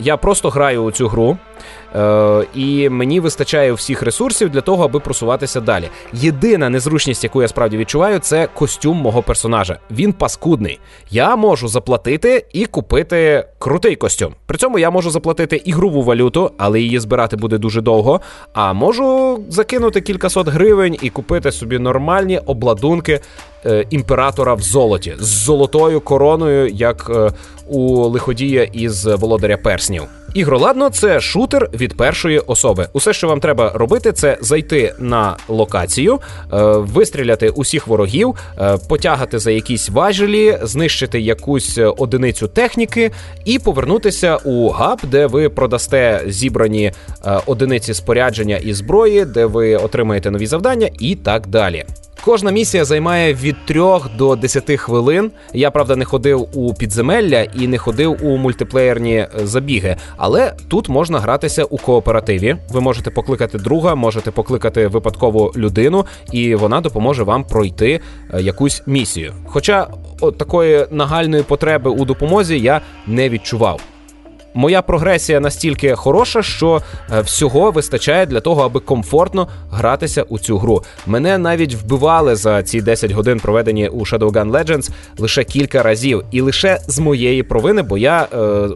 Я 0.00 0.16
просто 0.16 0.50
граю 0.50 0.82
у 0.82 0.90
цю 0.90 1.08
гру. 1.08 1.38
Е, 1.96 2.44
і 2.54 2.88
мені 2.88 3.20
вистачає 3.20 3.72
всіх 3.72 4.02
ресурсів 4.02 4.50
для 4.50 4.60
того, 4.60 4.84
аби 4.84 5.00
просуватися 5.00 5.60
далі. 5.60 5.88
Єдина 6.12 6.68
незручність, 6.68 7.24
яку 7.24 7.42
я 7.42 7.48
справді 7.48 7.76
відчуваю, 7.76 8.18
це 8.18 8.48
костюм 8.54 8.96
мого 8.96 9.22
персонажа. 9.22 9.78
Він 9.90 10.12
паскудний. 10.12 10.78
Я 11.10 11.36
можу 11.36 11.68
заплатити 11.68 12.46
і 12.52 12.66
купити 12.66 13.44
крутий 13.58 13.96
костюм. 13.96 14.34
При 14.46 14.58
цьому 14.58 14.78
я 14.78 14.90
можу 14.90 15.10
заплатити 15.10 15.56
ігрову 15.56 16.02
валюту, 16.02 16.50
але 16.58 16.80
її 16.80 16.98
збирати 16.98 17.36
буде 17.36 17.58
дуже 17.58 17.80
довго. 17.80 18.20
А 18.52 18.72
можу 18.72 19.38
закинути 19.48 20.00
кількасот 20.00 20.48
гривень 20.48 20.96
і 21.02 21.10
купити 21.10 21.52
собі 21.52 21.78
нормальні 21.78 22.38
обладунки 22.38 23.20
е, 23.66 23.84
імператора 23.90 24.54
в 24.54 24.60
золоті 24.60 25.14
з 25.18 25.26
золотою 25.26 26.00
короною, 26.00 26.68
як 26.68 27.10
е, 27.14 27.30
у 27.68 28.08
лиходія 28.08 28.62
із 28.62 29.06
володаря 29.06 29.56
перснів. 29.56 30.02
Ігроладно 30.36 30.90
це 30.90 31.20
шутер 31.20 31.70
від 31.74 31.96
першої 31.96 32.38
особи. 32.38 32.88
Усе, 32.92 33.12
що 33.12 33.28
вам 33.28 33.40
треба 33.40 33.72
робити, 33.74 34.12
це 34.12 34.38
зайти 34.40 34.94
на 34.98 35.36
локацію, 35.48 36.14
е, 36.14 36.18
вистріляти 36.76 37.48
усіх 37.48 37.86
ворогів, 37.86 38.34
е, 38.58 38.78
потягати 38.88 39.38
за 39.38 39.50
якісь 39.50 39.88
важелі, 39.88 40.58
знищити 40.62 41.20
якусь 41.20 41.78
одиницю 41.96 42.48
техніки 42.48 43.10
і 43.44 43.58
повернутися 43.58 44.36
у 44.36 44.68
габ, 44.68 44.98
де 45.10 45.26
ви 45.26 45.48
продасте 45.48 46.22
зібрані 46.26 46.92
е, 47.26 47.40
одиниці 47.46 47.94
спорядження 47.94 48.56
і 48.56 48.72
зброї, 48.72 49.24
де 49.24 49.46
ви 49.46 49.76
отримаєте 49.76 50.30
нові 50.30 50.46
завдання, 50.46 50.90
і 51.00 51.14
так 51.14 51.46
далі. 51.46 51.84
Кожна 52.26 52.50
місія 52.50 52.84
займає 52.84 53.34
від 53.34 53.56
3 53.64 53.80
до 54.18 54.36
10 54.36 54.70
хвилин. 54.70 55.30
Я 55.52 55.70
правда 55.70 55.96
не 55.96 56.04
ходив 56.04 56.48
у 56.58 56.74
підземелля 56.74 57.42
і 57.42 57.68
не 57.68 57.78
ходив 57.78 58.16
у 58.22 58.36
мультиплеєрні 58.36 59.26
забіги, 59.34 59.96
але 60.16 60.52
тут 60.68 60.88
можна 60.88 61.20
гратися 61.20 61.64
у 61.64 61.78
кооперативі. 61.78 62.56
Ви 62.68 62.80
можете 62.80 63.10
покликати 63.10 63.58
друга, 63.58 63.94
можете 63.94 64.30
покликати 64.30 64.86
випадкову 64.86 65.52
людину, 65.56 66.06
і 66.32 66.54
вона 66.54 66.80
допоможе 66.80 67.22
вам 67.22 67.44
пройти 67.44 68.00
е, 68.34 68.42
якусь 68.42 68.82
місію. 68.86 69.32
Хоча 69.44 69.88
от 70.20 70.38
такої 70.38 70.86
нагальної 70.90 71.42
потреби 71.42 71.90
у 71.90 72.04
допомозі 72.04 72.58
я 72.58 72.80
не 73.06 73.28
відчував 73.28 73.80
моя 74.56 74.82
прогресія 74.82 75.40
настільки 75.40 75.94
хороша, 75.94 76.42
що 76.42 76.82
е, 77.12 77.20
всього 77.20 77.70
вистачає 77.70 78.26
для 78.26 78.40
того, 78.40 78.62
аби 78.62 78.80
комфортно 78.80 79.48
гратися 79.70 80.22
у 80.22 80.38
цю 80.38 80.58
гру. 80.58 80.82
Мене 81.06 81.38
навіть 81.38 81.74
вбивали 81.74 82.36
за 82.36 82.62
ці 82.62 82.80
10 82.80 83.10
годин, 83.12 83.40
проведені 83.40 83.88
у 83.88 84.00
Shadowgun 84.00 84.50
Legends, 84.50 84.90
лише 85.18 85.44
кілька 85.44 85.82
разів, 85.82 86.22
і 86.30 86.40
лише 86.40 86.78
з 86.86 86.98
моєї 86.98 87.42
провини, 87.42 87.82
бо 87.82 87.98
я 87.98 88.22
е, 88.22 88.68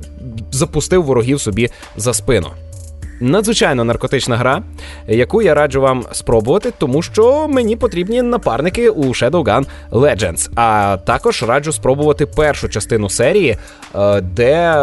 запустив 0.51 1.05
ворогів 1.05 1.41
собі 1.41 1.69
за 1.97 2.15
спину. 2.15 2.49
Надзвичайно 3.21 3.85
наркотична 3.85 4.37
гра, 4.37 4.63
яку 5.09 5.43
я 5.43 5.55
раджу 5.55 5.81
вам 5.81 6.05
спробувати, 6.13 6.73
тому 6.79 7.03
що 7.03 7.49
мені 7.49 7.77
потрібні 7.77 8.23
напарники 8.23 8.91
у 8.91 9.05
Shadowgun 9.05 9.67
Legends. 9.91 10.51
А 10.55 10.97
також 11.05 11.43
раджу 11.43 11.73
спробувати 11.73 12.27
першу 12.27 12.69
частину 12.69 13.11
серії, 13.11 13.57
е, 13.95 14.21
де 14.21 14.77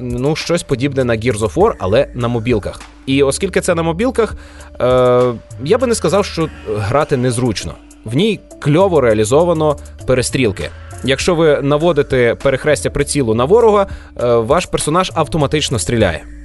ну, 0.00 0.36
щось 0.36 0.62
подібне 0.62 1.04
на 1.04 1.16
Gears 1.16 1.38
of 1.38 1.54
War, 1.54 1.72
але 1.78 2.08
на 2.14 2.28
мобілках. 2.28 2.80
І 3.06 3.22
оскільки 3.22 3.60
це 3.60 3.74
на 3.74 3.82
мобілках, 3.82 4.34
е, 4.80 5.32
я 5.64 5.78
би 5.78 5.86
не 5.86 5.94
сказав, 5.94 6.24
що 6.24 6.48
грати 6.76 7.16
незручно. 7.16 7.74
В 8.04 8.16
ній 8.16 8.40
кльово 8.60 9.00
реалізовано 9.00 9.76
перестрілки. 10.06 10.70
Якщо 11.04 11.34
ви 11.34 11.62
наводите 11.62 12.34
перехрестя 12.34 12.90
прицілу 12.90 13.34
на 13.34 13.44
ворога, 13.44 13.86
е, 14.20 14.34
ваш 14.34 14.66
персонаж 14.66 15.12
автоматично 15.14 15.78
стріляє. 15.78 16.37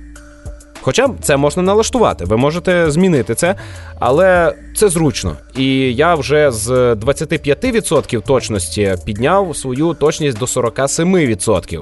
Хоча 0.84 1.10
це 1.22 1.38
можна 1.38 1.64
налаштувати, 1.64 2.26
ви 2.26 2.38
можете 2.38 2.92
змінити 2.92 3.36
це, 3.36 3.56
але 4.00 4.56
це 4.76 4.90
зручно. 4.90 5.38
І 5.56 5.96
я 5.96 6.16
вже 6.16 6.52
з 6.52 6.70
25% 6.94 8.22
точності 8.22 8.96
підняв 9.06 9.56
свою 9.56 9.94
точність 9.94 10.38
до 10.38 10.46
47%. 10.46 11.82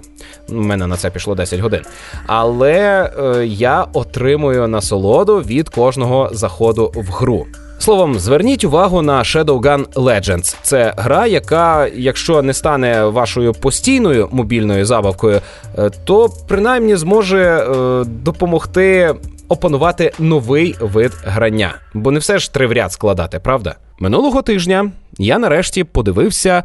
У 0.49 0.53
мене 0.53 0.87
на 0.87 0.97
це 0.97 1.09
пішло 1.09 1.35
10 1.35 1.59
годин. 1.59 1.81
Але 2.27 3.11
е, 3.19 3.45
я 3.45 3.87
отримую 3.93 4.67
насолоду 4.67 5.37
від 5.37 5.69
кожного 5.69 6.29
заходу 6.31 6.91
в 6.95 7.11
гру. 7.11 7.45
Словом, 7.81 8.19
зверніть 8.19 8.63
увагу 8.63 9.01
на 9.01 9.19
Shadowgun 9.19 9.85
Legends. 9.85 10.57
Це 10.61 10.93
гра, 10.97 11.27
яка, 11.27 11.87
якщо 11.87 12.41
не 12.41 12.53
стане 12.53 13.05
вашою 13.05 13.53
постійною 13.53 14.29
мобільною 14.31 14.85
забавкою, 14.85 15.41
е, 15.77 15.89
то 16.03 16.29
принаймні 16.47 16.95
зможе 16.95 17.39
е, 17.39 18.03
допомогти 18.05 19.15
опанувати 19.47 20.11
новий 20.19 20.75
вид 20.79 21.11
грання, 21.23 21.75
бо 21.93 22.11
не 22.11 22.19
все 22.19 22.39
ж 22.39 22.53
три 22.53 22.67
в 22.67 22.71
ряд 22.71 22.91
складати, 22.91 23.39
правда? 23.39 23.75
Минулого 23.99 24.41
тижня 24.41 24.91
я 25.17 25.39
нарешті 25.39 25.83
подивився 25.83 26.63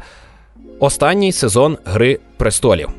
останній 0.79 1.31
сезон 1.31 1.77
Гри 1.85 2.19
престолів. 2.37 2.89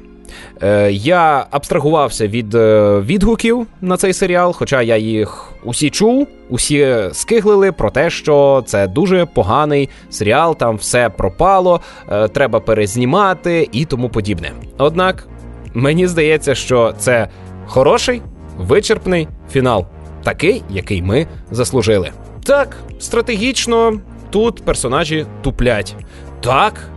Е, 0.62 0.90
Я 0.92 1.46
абстрагувався 1.50 2.28
від 2.28 2.54
е, 2.54 2.98
відгуків 3.00 3.66
на 3.80 3.96
цей 3.96 4.12
серіал, 4.12 4.52
хоча 4.52 4.82
я 4.82 4.96
їх 4.96 5.52
усі 5.64 5.90
чув, 5.90 6.26
усі 6.48 6.96
скиглили 7.12 7.72
про 7.72 7.90
те, 7.90 8.10
що 8.10 8.62
це 8.66 8.86
дуже 8.86 9.26
поганий 9.26 9.88
серіал, 10.10 10.56
там 10.56 10.76
все 10.76 11.10
пропало, 11.10 11.80
е, 12.10 12.28
треба 12.28 12.60
перезнімати 12.60 13.68
і 13.72 13.84
тому 13.84 14.08
подібне. 14.08 14.52
Однак 14.78 15.28
мені 15.74 16.06
здається, 16.06 16.54
що 16.54 16.94
це 16.98 17.28
хороший 17.66 18.22
вичерпний 18.58 19.28
фінал, 19.52 19.86
такий, 20.22 20.62
який 20.70 21.02
ми 21.02 21.26
заслужили. 21.50 22.10
Так, 22.44 22.76
стратегічно 22.98 24.00
тут 24.30 24.64
персонажі 24.64 25.26
туплять. 25.42 25.94
Так, 26.40 26.88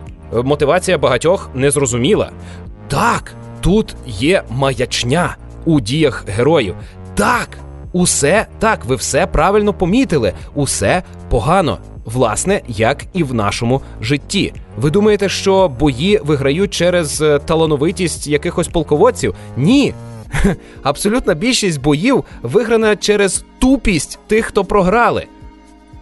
мотивація 0.44 0.98
багатьох 0.98 1.50
незрозуміла. 1.54 2.30
Так, 2.92 3.34
тут 3.60 3.94
є 4.06 4.42
маячня 4.50 5.36
у 5.64 5.80
діях 5.80 6.24
героїв. 6.28 6.74
Так, 7.14 7.48
усе 7.92 8.46
так, 8.58 8.84
ви 8.84 8.96
все 8.96 9.26
правильно 9.26 9.72
помітили, 9.72 10.32
усе 10.54 11.02
погано. 11.30 11.78
Власне, 12.04 12.60
як 12.68 13.04
і 13.12 13.22
в 13.22 13.34
нашому 13.34 13.80
житті. 14.00 14.54
Ви 14.76 14.90
думаєте, 14.90 15.28
що 15.28 15.68
бої 15.68 16.20
виграють 16.24 16.74
через 16.74 17.22
е, 17.22 17.38
талановитість 17.38 18.26
якихось 18.26 18.68
полководців? 18.68 19.34
Ні. 19.56 19.94
Абсолютна 20.82 21.34
більшість 21.34 21.80
боїв 21.80 22.24
виграна 22.42 22.96
через 22.96 23.44
тупість 23.58 24.18
тих, 24.26 24.46
хто 24.46 24.64
програли. 24.64 25.26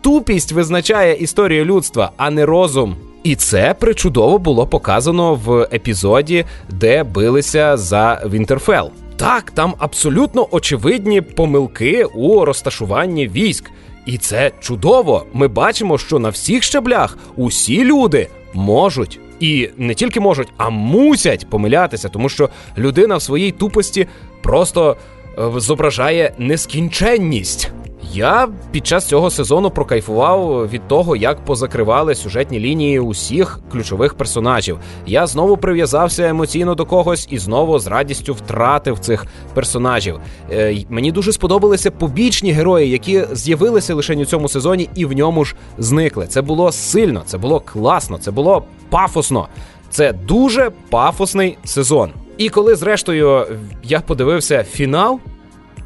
Тупість 0.00 0.53
визначає 0.53 1.14
історію 1.14 1.64
людства, 1.64 2.12
а 2.16 2.31
не 2.31 2.46
розум. 2.46 2.96
І 3.23 3.35
це 3.35 3.75
причудово 3.79 4.39
було 4.39 4.67
показано 4.67 5.35
в 5.35 5.69
епізоді, 5.73 6.45
де 6.69 7.05
билися 7.05 7.77
за 7.77 8.23
Вінтерфел. 8.27 8.91
Так, 9.17 9.51
там 9.51 9.75
абсолютно 9.79 10.47
очевидні 10.51 11.21
помилки 11.21 12.05
у 12.05 12.45
розташуванні 12.45 13.29
військ. 13.29 13.71
І 14.07 14.19
це 14.19 14.53
чудово. 14.61 15.27
Ми 15.33 15.49
бачимо, 15.49 15.99
що 15.99 16.19
на 16.19 16.29
всіх 16.29 16.63
щаблях 16.63 17.19
усі 17.37 17.85
люди 17.85 18.29
можуть 18.55 19.21
і 19.41 19.69
не 19.77 19.95
тільки 19.95 20.21
можуть, 20.21 20.49
а 20.57 20.71
мусять 20.71 21.51
помилятися, 21.51 22.09
тому 22.09 22.29
що 22.29 22.49
людина 22.79 23.17
в 23.17 23.23
своїй 23.23 23.51
тупості 23.51 24.07
просто 24.43 24.97
е, 25.39 25.51
зображає 25.57 26.33
нескінченність. 26.39 27.71
Я 28.12 28.49
під 28.70 28.87
час 28.87 29.05
цього 29.05 29.31
сезону 29.31 29.70
прокайфував 29.70 30.68
від 30.68 30.88
того, 30.88 31.16
як 31.16 31.44
позакривали 31.44 32.14
сюжетні 32.14 32.61
лінії 32.61 33.01
усіх 33.01 33.61
ключових 33.73 34.14
персонажів. 34.14 34.79
Я 35.07 35.27
знову 35.27 35.57
прив'язався 35.57 36.29
емоційно 36.29 36.75
до 36.75 36.87
когось 36.87 37.29
і 37.31 37.38
знову 37.38 37.79
з 37.79 37.87
радістю 37.87 38.35
втратив 38.35 38.99
цих 38.99 39.27
персонажів. 39.55 40.20
Е, 40.51 40.85
мені 40.88 41.12
дуже 41.12 41.33
сподобалися 41.33 41.90
побічні 41.90 42.53
герої, 42.53 42.90
які 42.90 43.25
з'явилися 43.33 43.94
лише 43.94 44.16
у 44.16 44.25
цьому 44.25 44.49
сезоні 44.49 44.88
і 44.94 45.05
в 45.05 45.12
ньому 45.12 45.44
ж 45.44 45.55
зникли. 45.79 46.27
Це 46.27 46.42
було 46.42 46.73
сильно, 46.73 47.23
це 47.27 47.38
було 47.38 47.61
класно, 47.61 48.18
це 48.18 48.31
було 48.31 48.64
пафосно. 48.90 49.49
Це 49.90 50.12
дуже 50.12 50.70
пафосний 50.90 51.59
сезон. 51.64 52.11
І 52.38 52.49
коли, 52.49 52.75
зрештою, 52.75 53.46
я 53.83 54.01
подивився 54.01 54.64
фінал 54.64 55.20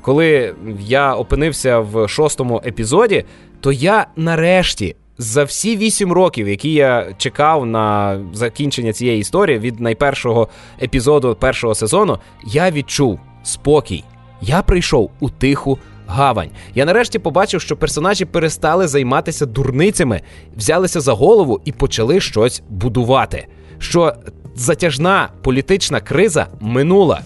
коли 0.05 0.55
я 0.81 1.15
опинився 1.15 1.79
в 1.79 2.09
шостому 2.09 2.63
епізоді, 2.67 3.25
то 3.61 3.73
я 3.73 4.07
нарешті. 4.17 4.97
За 5.19 5.45
всі 5.45 5.77
вісім 5.77 6.13
років, 6.13 6.49
які 6.49 6.73
я 6.73 7.15
чекав 7.19 7.67
на 7.67 8.19
закінчення 8.33 8.93
цієї 8.93 9.21
історії 9.21 9.59
від 9.59 9.81
найпершого 9.81 10.49
епізоду 10.83 11.37
першого 11.41 11.75
сезону, 11.75 12.19
я 12.47 12.71
відчув 12.71 13.21
спокій. 13.43 14.05
Я 14.41 14.63
прийшов 14.63 15.11
у 15.21 15.31
тиху 15.31 15.79
гавань. 16.07 16.51
Я 16.75 16.85
нарешті 16.85 17.19
побачив, 17.19 17.61
що 17.61 17.77
персонажі 17.77 18.25
перестали 18.25 18.89
займатися 18.89 19.47
дурницями, 19.47 20.21
взялися 20.57 21.01
за 21.01 21.13
голову 21.13 21.61
і 21.65 21.73
почали 21.73 22.21
щось 22.21 22.63
будувати. 22.69 23.47
Що 23.79 24.13
затяжна 24.55 25.29
політична 25.43 26.01
криза 26.01 26.47
минула 26.61 27.23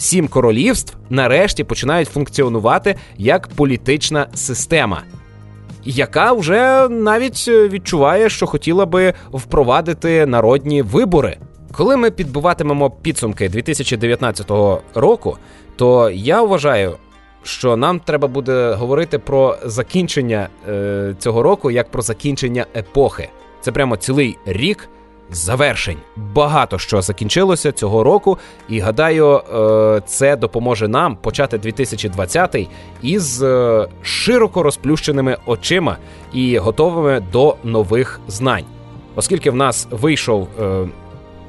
сім 0.00 0.28
королівств 0.28 0.96
нарешті 1.10 1.64
починають 1.64 2.08
функціонувати 2.08 2.94
як 3.18 3.48
політична 3.48 4.26
система, 4.34 5.02
яка 5.84 6.32
вже 6.32 6.88
навіть 6.88 7.44
е, 7.48 7.68
відчуває, 7.68 8.28
що 8.28 8.46
хотіла 8.46 8.86
би 8.86 9.14
впровадити 9.32 10.26
народні 10.26 10.82
вибори. 10.82 11.36
Коли 11.72 11.96
ми 11.96 12.10
підбиватимемо 12.10 12.90
підсумки 12.90 13.48
2019 13.48 14.50
року, 14.94 15.36
то 15.76 16.10
я 16.10 16.42
вважаю, 16.42 16.96
що 17.42 17.76
нам 17.76 18.00
треба 18.00 18.28
буде 18.28 18.72
говорити 18.72 19.18
про 19.18 19.56
закінчення 19.64 20.48
е, 20.68 21.14
цього 21.18 21.42
року 21.42 21.70
як 21.70 21.90
про 21.90 22.02
закінчення 22.02 22.66
епохи. 22.76 23.28
Це 23.60 23.72
прямо 23.72 23.96
цілий 23.96 24.38
рік 24.46 24.88
завершень. 25.32 25.98
Багато 26.16 26.78
що 26.78 27.02
закінчилося 27.02 27.72
цього 27.72 28.04
року, 28.04 28.38
і 28.68 28.80
гадаю, 28.80 29.36
е, 29.36 30.02
це 30.06 30.36
допоможе 30.36 30.88
нам 30.88 31.16
почати 31.16 31.58
2020 31.58 32.68
із 33.02 33.42
е, 33.42 33.88
широко 34.02 34.62
розплющеними 34.62 35.36
очима 35.46 35.96
і 36.32 36.58
готовими 36.58 37.20
до 37.32 37.56
нових 37.64 38.20
знань. 38.28 38.64
Оскільки 39.14 39.50
в 39.50 39.56
нас 39.56 39.88
вийшов 39.90 40.48
е, 40.60 40.88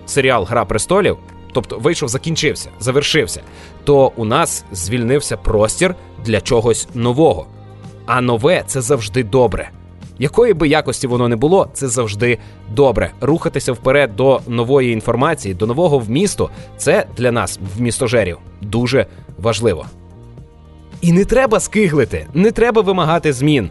серіал 0.06 0.44
Гра 0.44 0.66
престолів, 0.66 1.18
тобто 1.54 1.78
вийшов, 1.78 2.10
закінчився, 2.10 2.70
завершився, 2.80 3.42
то 3.84 4.12
у 4.16 4.26
нас 4.26 4.66
звільнився 4.72 5.38
простір 5.38 5.96
для 6.26 6.42
чогось 6.42 6.88
нового. 6.94 7.46
А 8.06 8.22
нове 8.22 8.64
це 8.68 8.82
завжди 8.82 9.24
добре 9.24 9.70
якої 10.22 10.54
би 10.54 10.68
якості 10.68 11.08
воно 11.08 11.28
не 11.28 11.36
було, 11.36 11.68
це 11.74 11.88
завжди 11.88 12.38
добре. 12.70 13.12
Рухатися 13.22 13.74
вперед 13.74 14.16
до 14.16 14.42
нової 14.48 14.94
інформації, 14.94 15.54
до 15.54 15.68
нового 15.68 16.00
вмісту 16.00 16.50
це 16.78 17.06
для 17.18 17.32
нас, 17.32 17.60
вмістожерів, 17.78 18.38
дуже 18.62 19.06
важливо. 19.40 19.86
І 21.02 21.12
не 21.14 21.26
треба 21.26 21.60
скиглити, 21.60 22.28
не 22.34 22.52
треба 22.52 22.82
вимагати 22.82 23.34
змін. 23.34 23.70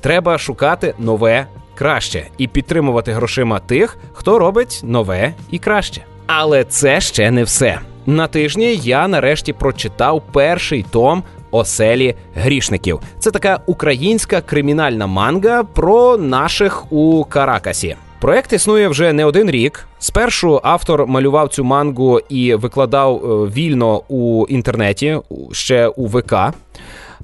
Треба 0.00 0.38
шукати 0.38 0.94
нове 0.98 1.46
краще 1.74 2.26
і 2.38 2.46
підтримувати 2.46 3.12
грошима 3.12 3.58
тих, 3.58 3.98
хто 4.12 4.38
робить 4.38 4.80
нове 4.84 5.34
і 5.50 5.58
краще. 5.58 6.04
Але 6.26 6.64
це 6.64 7.00
ще 7.00 7.30
не 7.30 7.44
все. 7.44 7.80
На 8.06 8.26
тижні 8.26 8.76
я 8.76 9.08
нарешті 9.08 9.52
прочитав 9.52 10.22
перший 10.32 10.84
том 10.90 11.22
оселі 11.54 12.14
грішників. 12.34 13.00
Це 13.18 13.30
така 13.30 13.60
українська 13.66 14.40
кримінальна 14.40 15.06
манга 15.06 15.64
про 15.64 16.16
наших 16.16 16.92
у 16.92 17.24
Каракасі. 17.24 17.96
Проект 18.20 18.52
існує 18.52 18.88
вже 18.88 19.12
не 19.12 19.24
один 19.24 19.50
рік. 19.50 19.86
Спершу 19.98 20.60
автор 20.62 21.06
малював 21.06 21.48
цю 21.48 21.64
мангу 21.64 22.20
і 22.28 22.54
викладав 22.54 23.16
е, 23.16 23.50
вільно 23.50 24.02
у 24.08 24.46
інтернеті 24.48 25.18
ще 25.52 25.88
у 25.88 26.06
ВК. 26.06 26.34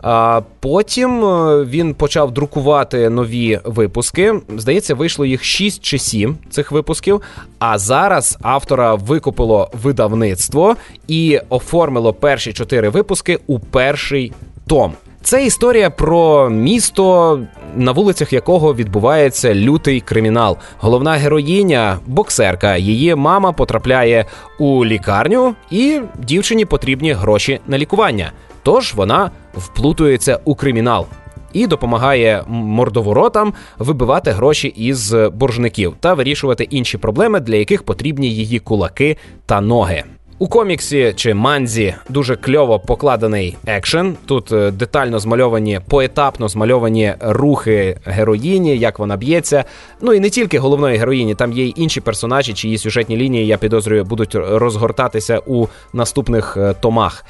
А 0.02 0.40
Потім 0.60 1.24
е, 1.24 1.64
він 1.64 1.94
почав 1.94 2.30
друкувати 2.30 3.10
нові 3.10 3.60
випуски. 3.64 4.34
Здається, 4.56 4.94
вийшло 4.94 5.26
їх 5.26 5.44
6 5.44 5.82
чи 5.82 5.98
7 5.98 6.36
цих 6.50 6.72
випусків. 6.72 7.20
А 7.58 7.78
зараз 7.78 8.38
автора 8.42 8.94
викупило 8.94 9.70
видавництво 9.82 10.76
і 11.08 11.40
оформило 11.48 12.12
перші 12.12 12.52
чотири 12.52 12.88
випуски 12.88 13.38
у 13.46 13.58
перший 13.58 14.32
том. 14.66 14.92
Це 15.22 15.46
історія 15.46 15.90
про 15.90 16.50
місто, 16.50 17.40
на 17.76 17.92
вулицях 17.92 18.32
якого 18.32 18.74
відбувається 18.74 19.54
лютий 19.54 20.00
кримінал. 20.00 20.56
Головна 20.78 21.12
героїня, 21.12 21.98
боксерка. 22.06 22.76
Її 22.76 23.14
мама 23.14 23.52
потрапляє 23.52 24.24
у 24.58 24.84
лікарню, 24.84 25.54
і 25.70 26.00
дівчині 26.18 26.64
потрібні 26.64 27.12
гроші 27.12 27.60
на 27.66 27.78
лікування. 27.78 28.32
Тож 28.62 28.94
вона 28.94 29.30
вплутується 29.54 30.38
у 30.44 30.54
кримінал 30.54 31.06
і 31.52 31.66
допомагає 31.66 32.44
мордоворотам 32.48 33.54
вибивати 33.78 34.30
гроші 34.30 34.68
із 34.68 35.14
боржників 35.32 35.94
та 36.00 36.14
вирішувати 36.14 36.64
інші 36.64 36.98
проблеми, 36.98 37.40
для 37.40 37.56
яких 37.56 37.82
потрібні 37.82 38.30
її 38.30 38.58
кулаки 38.58 39.16
та 39.46 39.60
ноги. 39.60 40.04
У 40.42 40.48
коміксі 40.48 41.12
чи 41.16 41.34
манзі 41.34 41.94
дуже 42.08 42.36
кльово 42.36 42.78
покладений 42.78 43.56
екшен. 43.66 44.16
Тут 44.26 44.52
е, 44.52 44.70
детально 44.70 45.18
змальовані, 45.18 45.80
поетапно 45.88 46.48
змальовані 46.48 47.14
рухи 47.20 47.98
героїні, 48.04 48.78
як 48.78 48.98
вона 48.98 49.16
б'ється. 49.16 49.64
Ну 50.00 50.12
і 50.12 50.20
не 50.20 50.30
тільки 50.30 50.58
головної 50.58 50.96
героїні, 50.96 51.34
там 51.34 51.52
є 51.52 51.64
й 51.64 51.74
інші 51.76 52.00
персонажі, 52.00 52.54
чиї 52.54 52.78
сюжетні 52.78 53.16
лінії, 53.16 53.46
я 53.46 53.56
підозрюю, 53.56 54.04
будуть 54.04 54.34
розгортатися 54.34 55.40
у 55.46 55.66
наступних 55.92 56.56
е, 56.56 56.74
томах. 56.80 57.24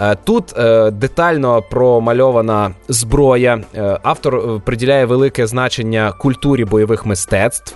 Е, 0.00 0.16
тут 0.24 0.54
детально 0.92 1.62
промальована 1.70 2.70
зброя. 2.88 3.60
Автор 4.02 4.60
приділяє 4.60 5.04
велике 5.04 5.46
значення 5.46 6.12
культурі 6.18 6.64
бойових 6.64 7.06
мистецтв, 7.06 7.74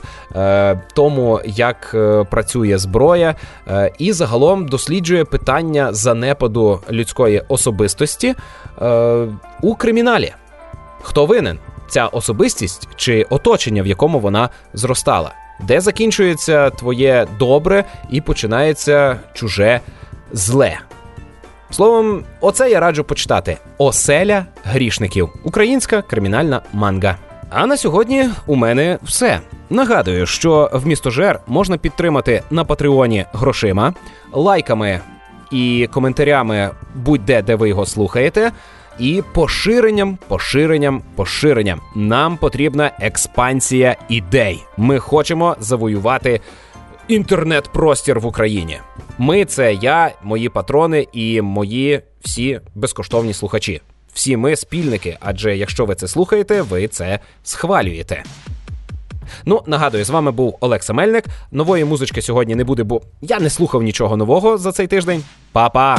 тому 0.94 1.40
як 1.44 1.96
працює 2.30 2.78
зброя, 2.78 3.34
і 3.98 4.12
загалом 4.12 4.66
до 4.66 4.78
досліджує 4.80 5.24
питання 5.24 5.92
занепаду 5.92 6.80
людської 6.90 7.42
особистості 7.48 8.34
е, 8.82 9.26
у 9.62 9.74
криміналі. 9.74 10.32
Хто 11.02 11.26
винен? 11.26 11.58
Ця 11.88 12.06
особистість 12.06 12.88
чи 12.96 13.26
оточення, 13.30 13.82
в 13.82 13.86
якому 13.86 14.18
вона 14.20 14.48
зростала? 14.74 15.32
Де 15.68 15.80
закінчується 15.80 16.70
твоє 16.70 17.26
добре 17.38 17.84
і 18.10 18.20
починається 18.20 19.20
чуже 19.34 19.80
зле? 20.32 20.78
Словом, 21.70 22.24
оце 22.40 22.70
я 22.70 22.80
раджу 22.80 23.02
почитати: 23.02 23.56
Оселя 23.78 24.46
грішників, 24.64 25.28
українська 25.44 26.02
кримінальна 26.02 26.62
манга. 26.72 27.16
А 27.50 27.66
на 27.66 27.76
сьогодні 27.76 28.28
у 28.46 28.56
мене 28.56 28.98
все. 29.02 29.40
Нагадую, 29.70 30.26
що 30.26 30.70
в 30.72 30.86
містожер 30.86 31.40
можна 31.46 31.78
підтримати 31.78 32.42
на 32.50 32.64
Патреоні 32.64 33.24
грошима, 33.32 33.94
лайками 34.32 35.00
і 35.52 35.88
коментарями 35.92 36.70
будь-де, 36.94 37.42
де 37.42 37.54
ви 37.54 37.68
його 37.68 37.86
слухаєте. 37.86 38.52
І 38.98 39.22
поширенням, 39.34 40.18
поширенням, 40.28 41.02
поширенням. 41.16 41.80
Нам 41.96 42.36
потрібна 42.36 42.90
експансія 43.00 43.96
ідей. 44.08 44.64
Ми 44.76 44.98
хочемо 44.98 45.56
завоювати 45.60 46.40
інтернет-простір 47.08 48.20
в 48.20 48.26
Україні. 48.26 48.78
Ми 49.18 49.44
це 49.44 49.74
я, 49.74 50.12
мої 50.22 50.48
патрони 50.48 51.06
і 51.12 51.40
мої 51.40 52.02
всі 52.20 52.60
безкоштовні 52.74 53.32
слухачі. 53.32 53.80
Всі 54.12 54.36
ми 54.36 54.56
спільники, 54.56 55.16
адже 55.20 55.56
якщо 55.56 55.84
ви 55.84 55.94
це 55.94 56.08
слухаєте, 56.08 56.62
ви 56.62 56.88
це 56.88 57.18
схвалюєте. 57.42 58.22
Ну, 59.44 59.62
нагадую, 59.66 60.04
з 60.04 60.10
вами 60.10 60.30
був 60.30 60.56
Олекса 60.60 60.92
Мельник. 60.92 61.24
Нової 61.50 61.84
музички 61.84 62.22
сьогодні 62.22 62.54
не 62.54 62.64
буде, 62.64 62.82
бо 62.82 63.02
я 63.20 63.40
не 63.40 63.50
слухав 63.50 63.82
нічого 63.82 64.16
нового 64.16 64.58
за 64.58 64.72
цей 64.72 64.86
тиждень. 64.86 65.24
Па-па! 65.52 65.98